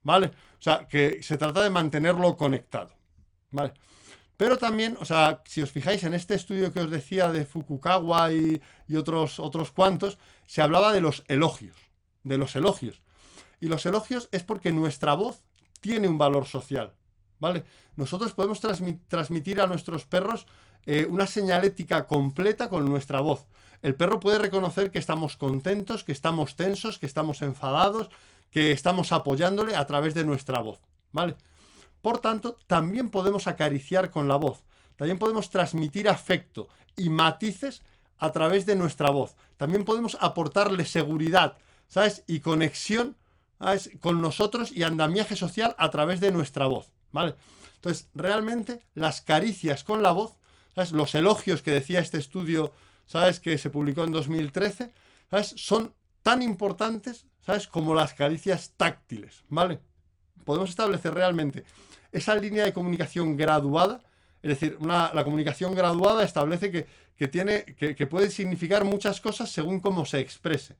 [0.02, 0.26] ¿Vale?
[0.26, 2.90] O sea, que se trata de mantenerlo conectado.
[3.50, 3.72] ¿Vale?
[4.36, 8.32] Pero también, o sea, si os fijáis en este estudio que os decía de Fukukawa
[8.32, 8.60] y,
[8.96, 11.76] otros, otros cuantos, se hablaba de los elogios,
[12.24, 13.02] de los elogios.
[13.60, 15.44] Y los elogios es porque nuestra voz
[15.82, 16.94] tiene un valor social,
[17.40, 17.64] ¿vale?
[17.96, 18.60] Nosotros podemos
[19.08, 20.46] transmitir a nuestros perros
[20.86, 23.46] eh, una señalética completa con nuestra voz.
[23.82, 28.08] El perro puede reconocer que estamos contentos, que estamos tensos, que estamos enfadados,
[28.50, 31.36] que estamos apoyándole a través de nuestra voz, ¿vale?
[32.00, 34.62] Por tanto, también podemos acariciar con la voz,
[34.96, 37.82] también podemos transmitir afecto y matices
[38.18, 39.34] a través de nuestra voz.
[39.56, 41.58] También podemos aportarle seguridad,
[41.88, 42.22] ¿sabes?
[42.28, 43.16] Y conexión
[44.00, 47.34] con nosotros y andamiaje social a través de nuestra voz, ¿vale?
[47.76, 50.36] Entonces, realmente las caricias con la voz,
[50.74, 50.92] ¿sabes?
[50.92, 52.72] Los elogios que decía este estudio,
[53.06, 53.40] ¿sabes?
[53.40, 54.92] Que se publicó en 2013,
[55.30, 55.54] ¿sabes?
[55.56, 57.66] Son tan importantes, ¿sabes?
[57.68, 59.80] Como las caricias táctiles, ¿vale?
[60.44, 61.64] Podemos establecer realmente
[62.10, 64.02] esa línea de comunicación graduada,
[64.42, 66.72] es decir, la comunicación graduada establece
[67.16, 70.76] que, tiene, que, puede significar muchas cosas según cómo se exprese.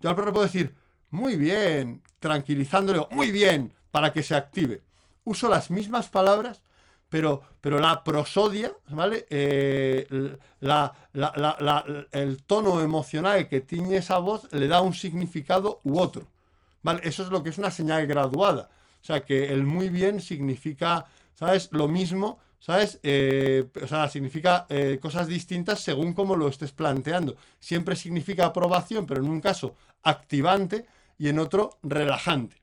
[0.00, 0.74] Yo al puedo decir,
[1.14, 4.82] muy bien, tranquilizándole, muy bien, para que se active.
[5.22, 6.60] Uso las mismas palabras,
[7.08, 9.24] pero, pero la prosodia, ¿vale?
[9.30, 10.08] Eh,
[12.10, 16.26] el tono emocional que tiene esa voz le da un significado u otro.
[16.82, 17.00] ¿Vale?
[17.04, 18.68] Eso es lo que es una señal graduada.
[19.00, 21.68] O sea, que el muy bien significa, ¿sabes?
[21.70, 22.98] Lo mismo, ¿sabes?
[23.04, 27.36] Eh, o sea, significa eh, cosas distintas según cómo lo estés planteando.
[27.60, 30.86] Siempre significa aprobación, pero en un caso activante
[31.18, 32.56] y en otro relajante.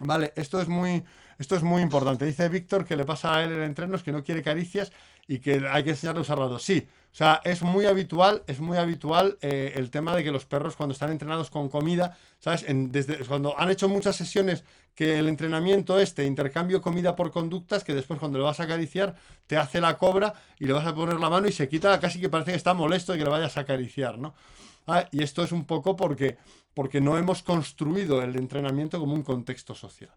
[0.00, 1.04] Vale, esto es muy,
[1.38, 2.24] esto es muy importante.
[2.24, 4.92] Dice Víctor que le pasa a él en entrenos que no quiere caricias
[5.28, 6.62] y que hay que enseñarle a usar dos.
[6.62, 10.46] Sí, o sea, es muy habitual, es muy habitual eh, el tema de que los
[10.46, 12.64] perros cuando están entrenados con comida, ¿sabes?
[12.66, 14.64] desde, cuando han hecho muchas sesiones
[14.94, 19.14] que el entrenamiento este, intercambio comida por conductas, que después cuando le vas a acariciar
[19.46, 22.20] te hace la cobra y le vas a poner la mano y se quita, casi
[22.20, 24.34] que parece que está molesto de que le vayas a acariciar, ¿no?
[24.86, 26.38] Ah, y esto es un poco porque,
[26.74, 30.12] porque no hemos construido el entrenamiento como un contexto social.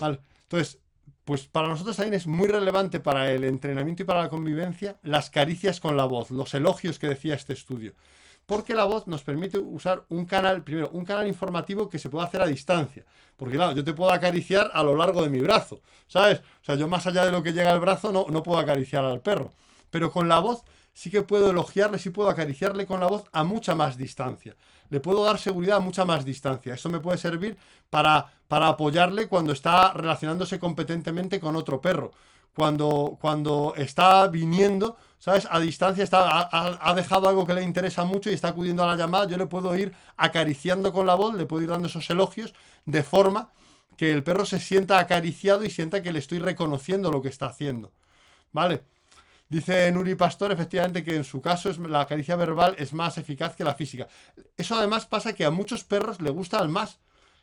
[0.00, 0.78] Entonces,
[1.24, 5.30] pues para nosotros también es muy relevante para el entrenamiento y para la convivencia las
[5.30, 7.94] caricias con la voz, los elogios que decía este estudio.
[8.44, 12.26] Porque la voz nos permite usar un canal, primero, un canal informativo que se puede
[12.26, 13.04] hacer a distancia.
[13.36, 16.40] Porque claro, yo te puedo acariciar a lo largo de mi brazo, ¿sabes?
[16.40, 19.04] O sea, yo más allá de lo que llega al brazo no, no puedo acariciar
[19.04, 19.52] al perro.
[19.90, 23.44] Pero con la voz sí que puedo elogiarle, sí puedo acariciarle con la voz a
[23.44, 24.56] mucha más distancia.
[24.92, 26.74] Le puedo dar seguridad a mucha más distancia.
[26.74, 27.56] Eso me puede servir
[27.88, 32.10] para, para apoyarle cuando está relacionándose competentemente con otro perro.
[32.54, 35.48] Cuando, cuando está viniendo, ¿sabes?
[35.50, 38.86] A distancia está, ha, ha, dejado algo que le interesa mucho y está acudiendo a
[38.86, 42.10] la llamada, yo le puedo ir acariciando con la voz, le puedo ir dando esos
[42.10, 42.52] elogios
[42.84, 43.50] de forma
[43.96, 47.46] que el perro se sienta acariciado y sienta que le estoy reconociendo lo que está
[47.46, 47.92] haciendo.
[48.52, 48.84] ¿Vale?
[49.52, 53.54] Dice Nuri Pastor, efectivamente, que en su caso es, la caricia verbal es más eficaz
[53.54, 54.08] que la física.
[54.56, 57.00] Eso además pasa que a muchos perros le gustan más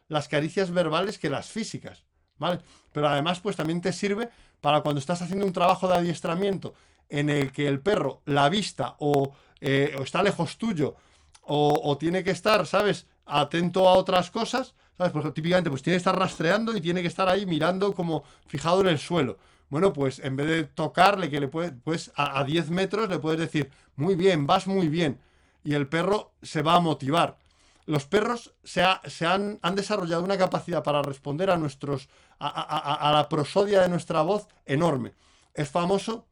[0.07, 2.05] las caricias verbales que las físicas,
[2.39, 2.61] ¿vale?
[2.91, 4.27] Pero además, pues también te sirve
[4.59, 6.73] para cuando estás haciendo un trabajo de adiestramiento
[7.09, 9.31] en el que el perro la vista o,
[9.61, 10.95] eh, está lejos tuyo
[11.43, 13.05] o, tiene que estar, ¿sabes?
[13.27, 15.13] Atento a otras cosas, ¿sabes?
[15.13, 18.81] Pues típicamente pues tiene que estar rastreando y tiene que estar ahí mirando como fijado
[18.81, 19.37] en el suelo.
[19.69, 23.39] Bueno, pues en vez de tocarle, que le puedes, pues a, 10 metros le puedes
[23.39, 25.19] decir, muy bien, vas muy bien.
[25.63, 27.37] Y el perro se va a motivar.
[27.85, 32.09] Los perros se, han, desarrollado una capacidad para responder a, nuestros,
[32.39, 35.13] a, la prosodia de nuestra voz enorme.
[35.53, 36.27] Es famoso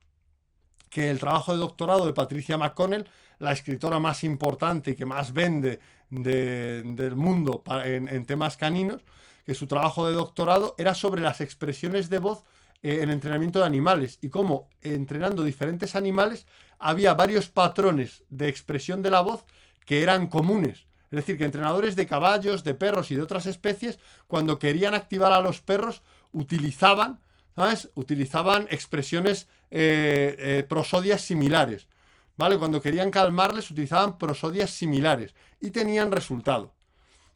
[0.89, 3.07] que el trabajo de doctorado de Patricia McConnell,
[3.39, 5.79] la escritora más importante y que más vende
[6.09, 9.01] del mundo en temas caninos,
[9.45, 12.43] que su trabajo de doctorado era sobre las expresiones de voz
[12.83, 16.45] eh, en entrenamiento de animales y cómo entrenando diferentes animales
[16.79, 19.45] había varios patrones de expresión de la voz
[19.85, 20.87] que eran comunes.
[21.09, 23.97] Es decir, que entrenadores de caballos, de perros y de otras especies,
[24.27, 26.01] cuando querían activar a los perros,
[26.33, 27.21] utilizaban,
[27.55, 27.89] ¿sabes?
[27.95, 31.87] Utilizaban expresiones eh, eh, prosodias similares.
[32.35, 32.59] ¿Vale?
[32.59, 36.75] Cuando querían calmarles, utilizaban prosodias similares y tenían resultado.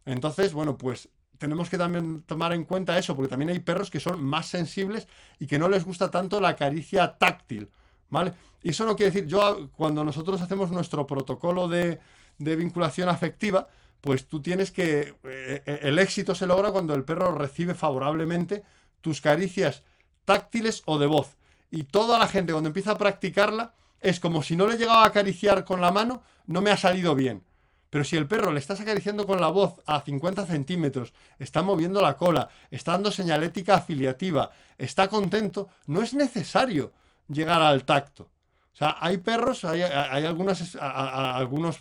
[0.06, 1.10] Entonces, bueno, pues
[1.42, 5.08] tenemos que también tomar en cuenta eso, porque también hay perros que son más sensibles
[5.40, 7.68] y que no les gusta tanto la caricia táctil,
[8.12, 8.34] ¿vale?
[8.62, 12.00] Y eso no quiere decir, yo cuando nosotros hacemos nuestro protocolo de,
[12.38, 13.68] vinculación afectiva,
[14.02, 18.62] pues tú tienes que, eh, el éxito se logra cuando el perro recibe favorablemente
[19.02, 19.82] tus caricias
[20.26, 21.38] táctiles o de voz.
[21.72, 25.08] Y toda la gente cuando empieza a practicarla es como si no le llegaba a
[25.08, 27.42] acariciar con la mano, no me ha salido bien.
[27.92, 32.02] Pero si el perro le estás acariciando con la voz a 50 centímetros, está moviendo
[32.02, 36.94] la cola, está dando señalética afiliativa, está contento, no es necesario
[37.28, 38.30] llegar al tacto.
[38.74, 40.78] O sea, hay perros, hay, algunos,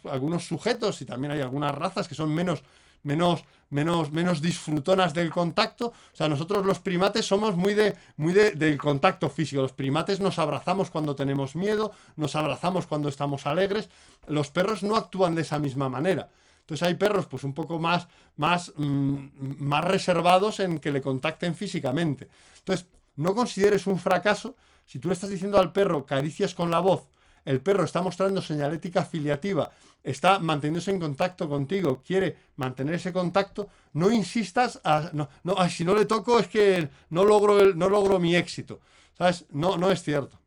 [0.04, 2.64] algunos sujetos y también hay algunas razas que son menos
[3.02, 5.86] menos, menos, menos disfrutonas del contacto.
[5.88, 9.62] O sea, nosotros los primates somos muy, de, muy de, del contacto físico.
[9.62, 13.88] Los primates nos abrazamos cuando tenemos miedo, nos abrazamos cuando estamos alegres.
[14.26, 16.28] Los perros no actúan de esa misma manera.
[16.60, 19.18] Entonces hay perros pues un poco más, más, mm,
[19.58, 22.28] más reservados en que le contacten físicamente.
[22.58, 22.86] Entonces,
[23.16, 24.54] no consideres un fracaso
[24.86, 27.06] si tú le estás diciendo al perro caricias con la voz,
[27.50, 29.70] el perro está mostrando señalética afiliativa
[30.02, 35.28] está manteniéndose en contacto contigo, quiere mantener ese contacto, no insistas, a, no,
[35.68, 38.80] si no le toco es que no logro, el, no logro mi éxito.
[39.16, 39.44] ¿Sabes?
[39.50, 40.38] No, no es cierto.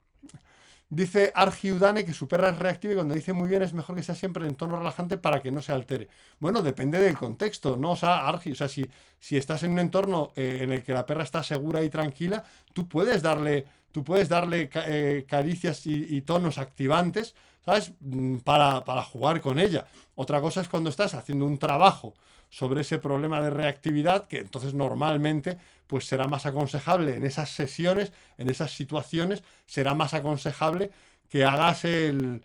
[0.89, 3.95] Dice Argi Udane que su perra es reactiva y cuando dice muy bien es mejor
[3.95, 6.07] que sea siempre en entorno relajante para que no se altere.
[6.39, 7.91] Bueno, depende del contexto, ¿no?
[7.91, 8.85] O sea, Argi, o sea, si,
[9.19, 12.43] si estás en un entorno eh, en el que la perra está segura y tranquila,
[12.73, 17.93] tú puedes darle, tú puedes darle eh, caricias y, tonos activantes, ¿sabes?
[18.01, 19.85] Mm, para, para jugar con ella.
[20.15, 22.13] Otra cosa es cuando estás haciendo un trabajo
[22.49, 28.11] sobre ese problema de reactividad, que entonces normalmente pues será más aconsejable en esas sesiones,
[28.37, 30.91] en esas situaciones, será más aconsejable
[31.29, 32.41] que hagas el,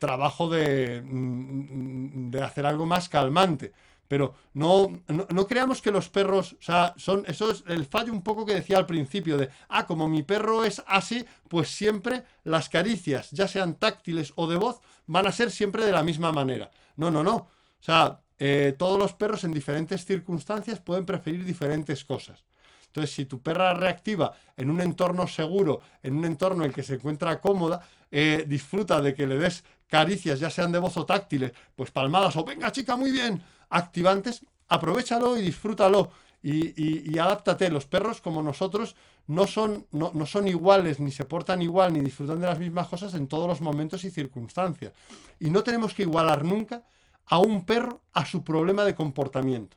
[0.00, 3.72] trabajo de, mm, de, hacer algo más calmante.
[4.08, 8.22] Pero no, no, creamos que los perros, o sea, son, eso es el fallo un
[8.22, 12.70] poco que decía al principio de, ah, como mi perro es así, pues siempre las
[12.70, 16.70] caricias, ya sean táctiles o de voz, van a ser siempre de la misma manera.
[16.96, 17.36] No, no, no.
[17.36, 22.44] O sea, eh, todos los perros en diferentes circunstancias pueden preferir diferentes cosas.
[22.86, 26.82] Entonces, si tu perra reactiva en un entorno seguro, en un entorno en el que
[26.82, 31.04] se encuentra cómoda, eh, disfruta de que le des caricias, ya sean de voz o
[31.04, 36.10] táctiles, pues palmadas o venga chica, muy bien, activantes, aprovechalo y disfrútalo.
[36.40, 37.68] Y, y, adáptate.
[37.68, 38.94] Los perros, como nosotros,
[39.26, 42.86] no son, no, no son iguales, ni se portan igual, ni disfrutan de las mismas
[42.86, 44.92] cosas en todos los momentos y circunstancias.
[45.40, 46.84] Y no tenemos que igualar nunca
[47.26, 49.76] a un perro a su problema de comportamiento.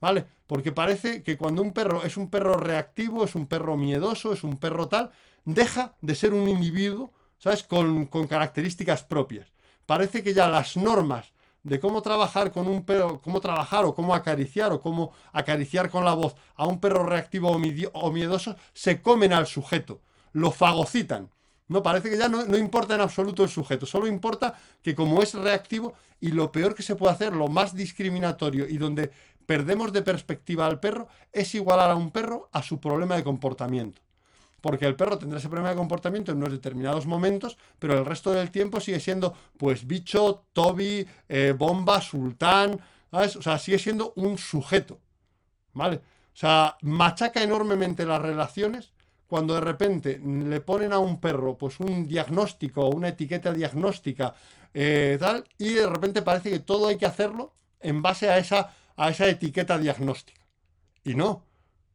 [0.00, 0.26] ¿Vale?
[0.46, 4.44] Porque parece que cuando un perro es un perro reactivo, es un perro miedoso, es
[4.44, 5.10] un perro tal,
[5.44, 7.64] deja de ser un individuo, ¿sabes?
[7.64, 9.52] Con, características propias.
[9.86, 11.32] Parece que ya las normas
[11.62, 16.04] de cómo trabajar con un perro, cómo trabajar o cómo acariciar o cómo acariciar con
[16.04, 20.00] la voz a un perro reactivo o miedoso se comen al sujeto,
[20.32, 21.30] lo fagocitan.
[21.68, 25.34] No, parece que ya no, importa en absoluto el sujeto, solo importa que como es
[25.34, 29.10] reactivo y lo peor que se puede hacer, lo más discriminatorio y donde
[29.44, 34.00] perdemos de perspectiva al perro, es igualar a un perro a su problema de comportamiento.
[34.60, 38.32] Porque el perro tendrá ese problema de comportamiento en unos determinados momentos, pero el resto
[38.32, 42.80] del tiempo sigue siendo, pues, bicho, Toby, eh, bomba, sultán,
[43.10, 43.36] ¿sabes?
[43.36, 44.98] O sea, sigue siendo un sujeto,
[45.74, 45.96] ¿vale?
[45.96, 48.92] O sea, machaca enormemente las relaciones
[49.28, 54.34] cuando de repente le ponen a un perro pues un diagnóstico o una etiqueta diagnóstica
[54.72, 58.74] eh, tal y de repente parece que todo hay que hacerlo en base a esa,
[58.96, 60.42] a esa etiqueta diagnóstica.
[61.04, 61.47] Y no.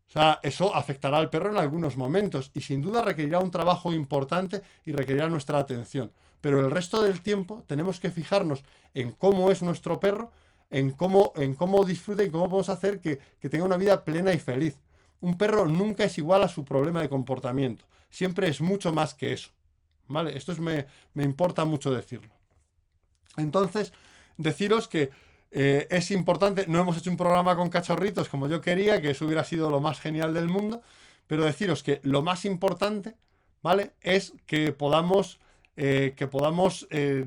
[0.08, 3.93] O sea, eso afectará al perro en algunos momentos y sin duda requerirá un trabajo
[3.93, 6.12] importante y requerirá nuestra atención.
[6.39, 10.32] Pero el resto del tiempo tenemos que fijarnos en cómo es nuestro perro,
[10.70, 14.34] en cómo, en cómo disfruta y cómo podemos hacer que, que tenga una vida plena
[14.34, 14.78] y feliz.
[15.22, 17.86] Un perro nunca es igual a su problema de comportamiento.
[18.10, 19.51] Siempre es mucho más que eso.
[20.08, 20.38] ¿Vale?
[20.38, 20.86] Esto es, me,
[21.16, 22.32] importa mucho decirlo.
[23.38, 23.93] Entonces,
[24.38, 25.12] deciros que
[25.54, 29.26] eh, es importante, no hemos hecho un programa con cachorritos como yo quería, que eso
[29.26, 30.82] hubiera sido lo más genial del mundo,
[31.28, 33.16] pero deciros que lo más importante,
[33.62, 33.93] ¿vale?
[34.01, 35.39] Es que podamos,
[35.78, 37.24] eh, que podamos eh,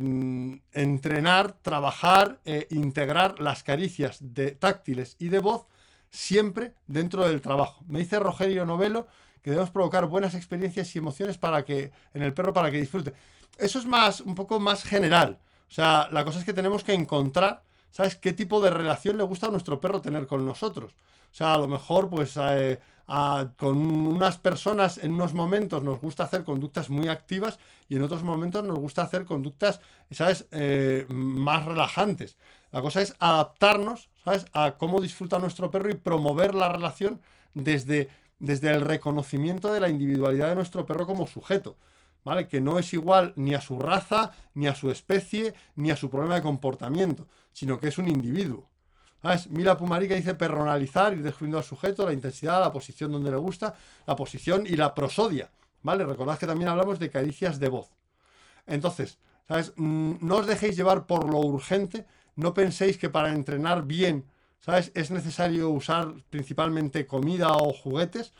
[0.73, 5.67] entrenar, trabajar, integrar las caricias de táctiles y de voz
[6.11, 7.85] siempre dentro del trabajo.
[7.87, 9.07] Me dice Rogelio Novelo
[9.47, 13.13] que debemos provocar buenas experiencias y emociones para que en el perro para que disfrute.
[13.59, 15.39] Eso es más un poco más general.
[15.69, 18.17] O sea, la cosa es que tenemos que encontrar, ¿sabes?
[18.17, 20.93] qué tipo de relación le gusta a nuestro perro tener con nosotros.
[21.33, 22.79] O sea, a lo mejor pues eh,
[23.57, 27.59] con unas personas en unos momentos nos gusta hacer conductas muy activas
[27.89, 29.81] y en otros momentos nos gusta hacer conductas,
[30.11, 30.47] ¿sabes?
[30.51, 32.37] Eh, más relajantes.
[32.73, 34.47] La cosa es adaptarnos, ¿sabes?
[34.53, 37.21] A cómo disfruta nuestro perro y promover la relación
[37.55, 38.09] desde,
[38.39, 41.77] desde el reconocimiento de la individualidad de nuestro perro como sujeto.
[42.27, 42.49] ¿Vale?
[42.49, 46.11] Que no es igual ni a su raza, ni a su especie, ni a su
[46.11, 48.69] problema de comportamiento, sino que es un individuo.
[49.23, 49.49] ¿Sabes?
[49.49, 53.77] Mira Pumarica dice personalizar, ir descubriendo al sujeto, la intensidad, la posición donde le gusta,
[54.09, 55.53] la posición y la prosodia.
[55.83, 56.05] ¿Vale?
[56.05, 57.93] Recordad que también hablamos de caricias de voz.
[58.67, 59.73] Entonces, ¿sabes?
[59.77, 64.25] Mm, no os dejéis llevar por lo urgente, no penséis que para entrenar bien,
[64.59, 64.91] ¿sabes?
[64.95, 68.33] Es necesario usar principalmente comida o juguetes,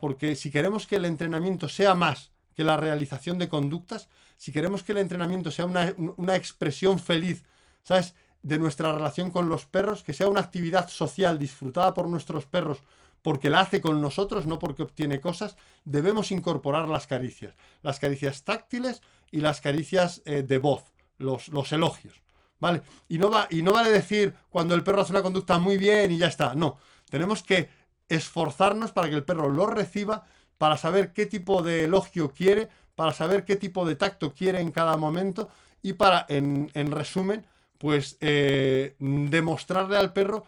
[0.00, 4.82] porque si queremos que el entrenamiento sea más que la realización de conductas, si queremos
[4.82, 7.44] que el entrenamiento sea una, una expresión feliz,
[7.82, 8.14] ¿sabes?
[8.42, 12.82] De nuestra relación con los perros, que sea una actividad social disfrutada por nuestros perros
[13.22, 17.54] porque la hace con nosotros, no porque obtiene cosas, debemos incorporar las caricias.
[17.82, 19.00] Las caricias táctiles
[19.30, 22.20] y las caricias eh, de voz, los, los elogios.
[22.58, 22.82] ¿Vale?
[23.08, 26.12] Y no, va, y no vale decir cuando el perro hace una conducta muy bien
[26.12, 26.54] y ya está.
[26.54, 26.78] No,
[27.10, 27.68] tenemos que
[28.08, 30.24] esforzarnos para que el perro lo reciba,
[30.62, 34.70] para saber qué tipo de elogio quiere, para saber qué tipo de tacto quiere en
[34.70, 35.48] cada momento
[35.82, 37.44] y para, en, resumen,
[37.78, 40.44] pues eh, demostrarle al perro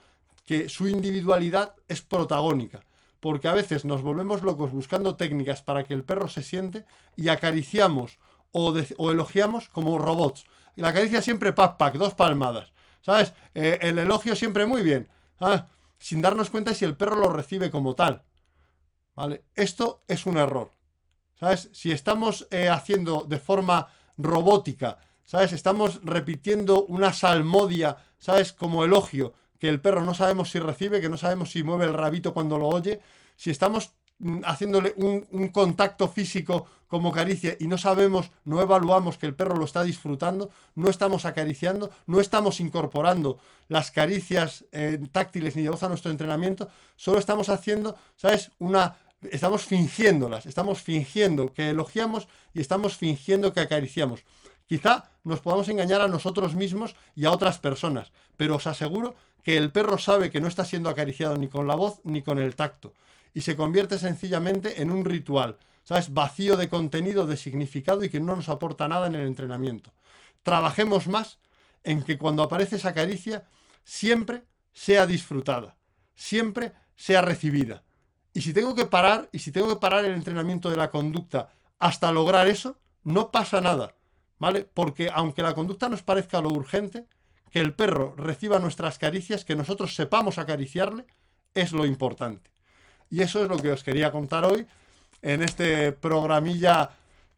[0.46, 2.84] que su individualidad es protagónica.
[3.18, 6.84] Porque a veces nos volvemos locos buscando técnicas para que el perro se siente
[7.16, 8.20] y acariciamos
[8.52, 8.72] o,
[9.10, 10.44] elogiamos como robots.
[10.76, 12.72] La caricia siempre pac, dos palmadas.
[13.02, 13.32] ¿Sabes?
[13.56, 15.08] Eh, el elogio siempre muy bien.
[15.40, 15.62] ¿sabes?
[15.98, 18.22] Sin darnos cuenta si el perro lo recibe como tal.
[19.16, 19.44] ¿Vale?
[19.54, 20.70] Esto es un error.
[21.38, 21.68] ¿Sabes?
[21.72, 25.52] Si estamos eh, haciendo de forma robótica, ¿sabes?
[25.52, 28.52] Estamos repitiendo una salmodia, ¿sabes?
[28.52, 31.94] Como elogio, que el perro no sabemos si recibe, que no sabemos si mueve el
[31.94, 33.00] rabito cuando lo oye.
[33.36, 39.26] Si estamos mm, haciéndole un, contacto físico como caricia y no sabemos, no evaluamos que
[39.26, 43.38] el perro lo está disfrutando, no estamos acariciando, no estamos incorporando
[43.68, 48.52] las caricias eh, táctiles ni de voz a nuestro entrenamiento, solo estamos haciendo, ¿sabes?
[48.58, 48.96] Una
[49.30, 54.24] estamos fingiéndolas, estamos fingiendo que elogiamos y estamos fingiendo que acariciamos.
[54.66, 59.56] Quizá nos podamos engañar a nosotros mismos y a otras personas, pero os aseguro que
[59.56, 62.56] el perro sabe que no está siendo acariciado ni con la voz ni con el
[62.56, 62.94] tacto
[63.34, 66.12] y se convierte sencillamente en un ritual, ¿sabes?
[66.14, 69.92] Vacío de contenido, de significado y que no nos aporta nada en el entrenamiento.
[70.42, 71.38] Trabajemos más
[71.82, 73.44] en que cuando aparece esa caricia
[73.84, 75.76] siempre sea disfrutada,
[76.14, 77.83] siempre sea recibida.
[78.34, 81.48] Y si tengo que parar, y si tengo que parar el entrenamiento de la conducta
[81.78, 83.94] hasta lograr eso, no pasa nada,
[84.38, 84.68] ¿vale?
[84.74, 87.06] Porque aunque la conducta nos parezca lo urgente,
[87.50, 91.06] que el perro reciba nuestras caricias, que nosotros sepamos acariciarle,
[91.54, 92.50] es lo importante.
[93.08, 94.66] Y eso es lo que os quería contar hoy
[95.22, 96.90] en este programilla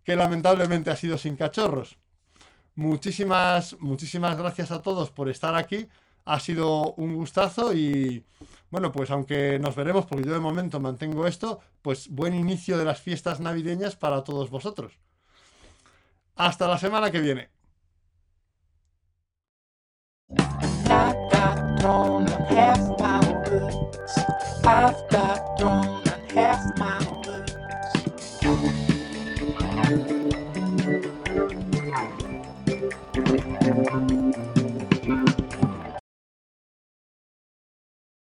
[0.03, 1.99] que lamentablemente ha sido sin cachorros.
[2.75, 5.87] Muchísimas, muchísimas gracias a todos por estar aquí.
[6.25, 8.25] Ha sido un gustazo y
[8.71, 12.85] bueno, pues aunque nos veremos, porque yo de momento mantengo esto, pues buen inicio de
[12.85, 14.99] las fiestas navideñas para todos vosotros.
[16.35, 17.51] Hasta la semana que viene.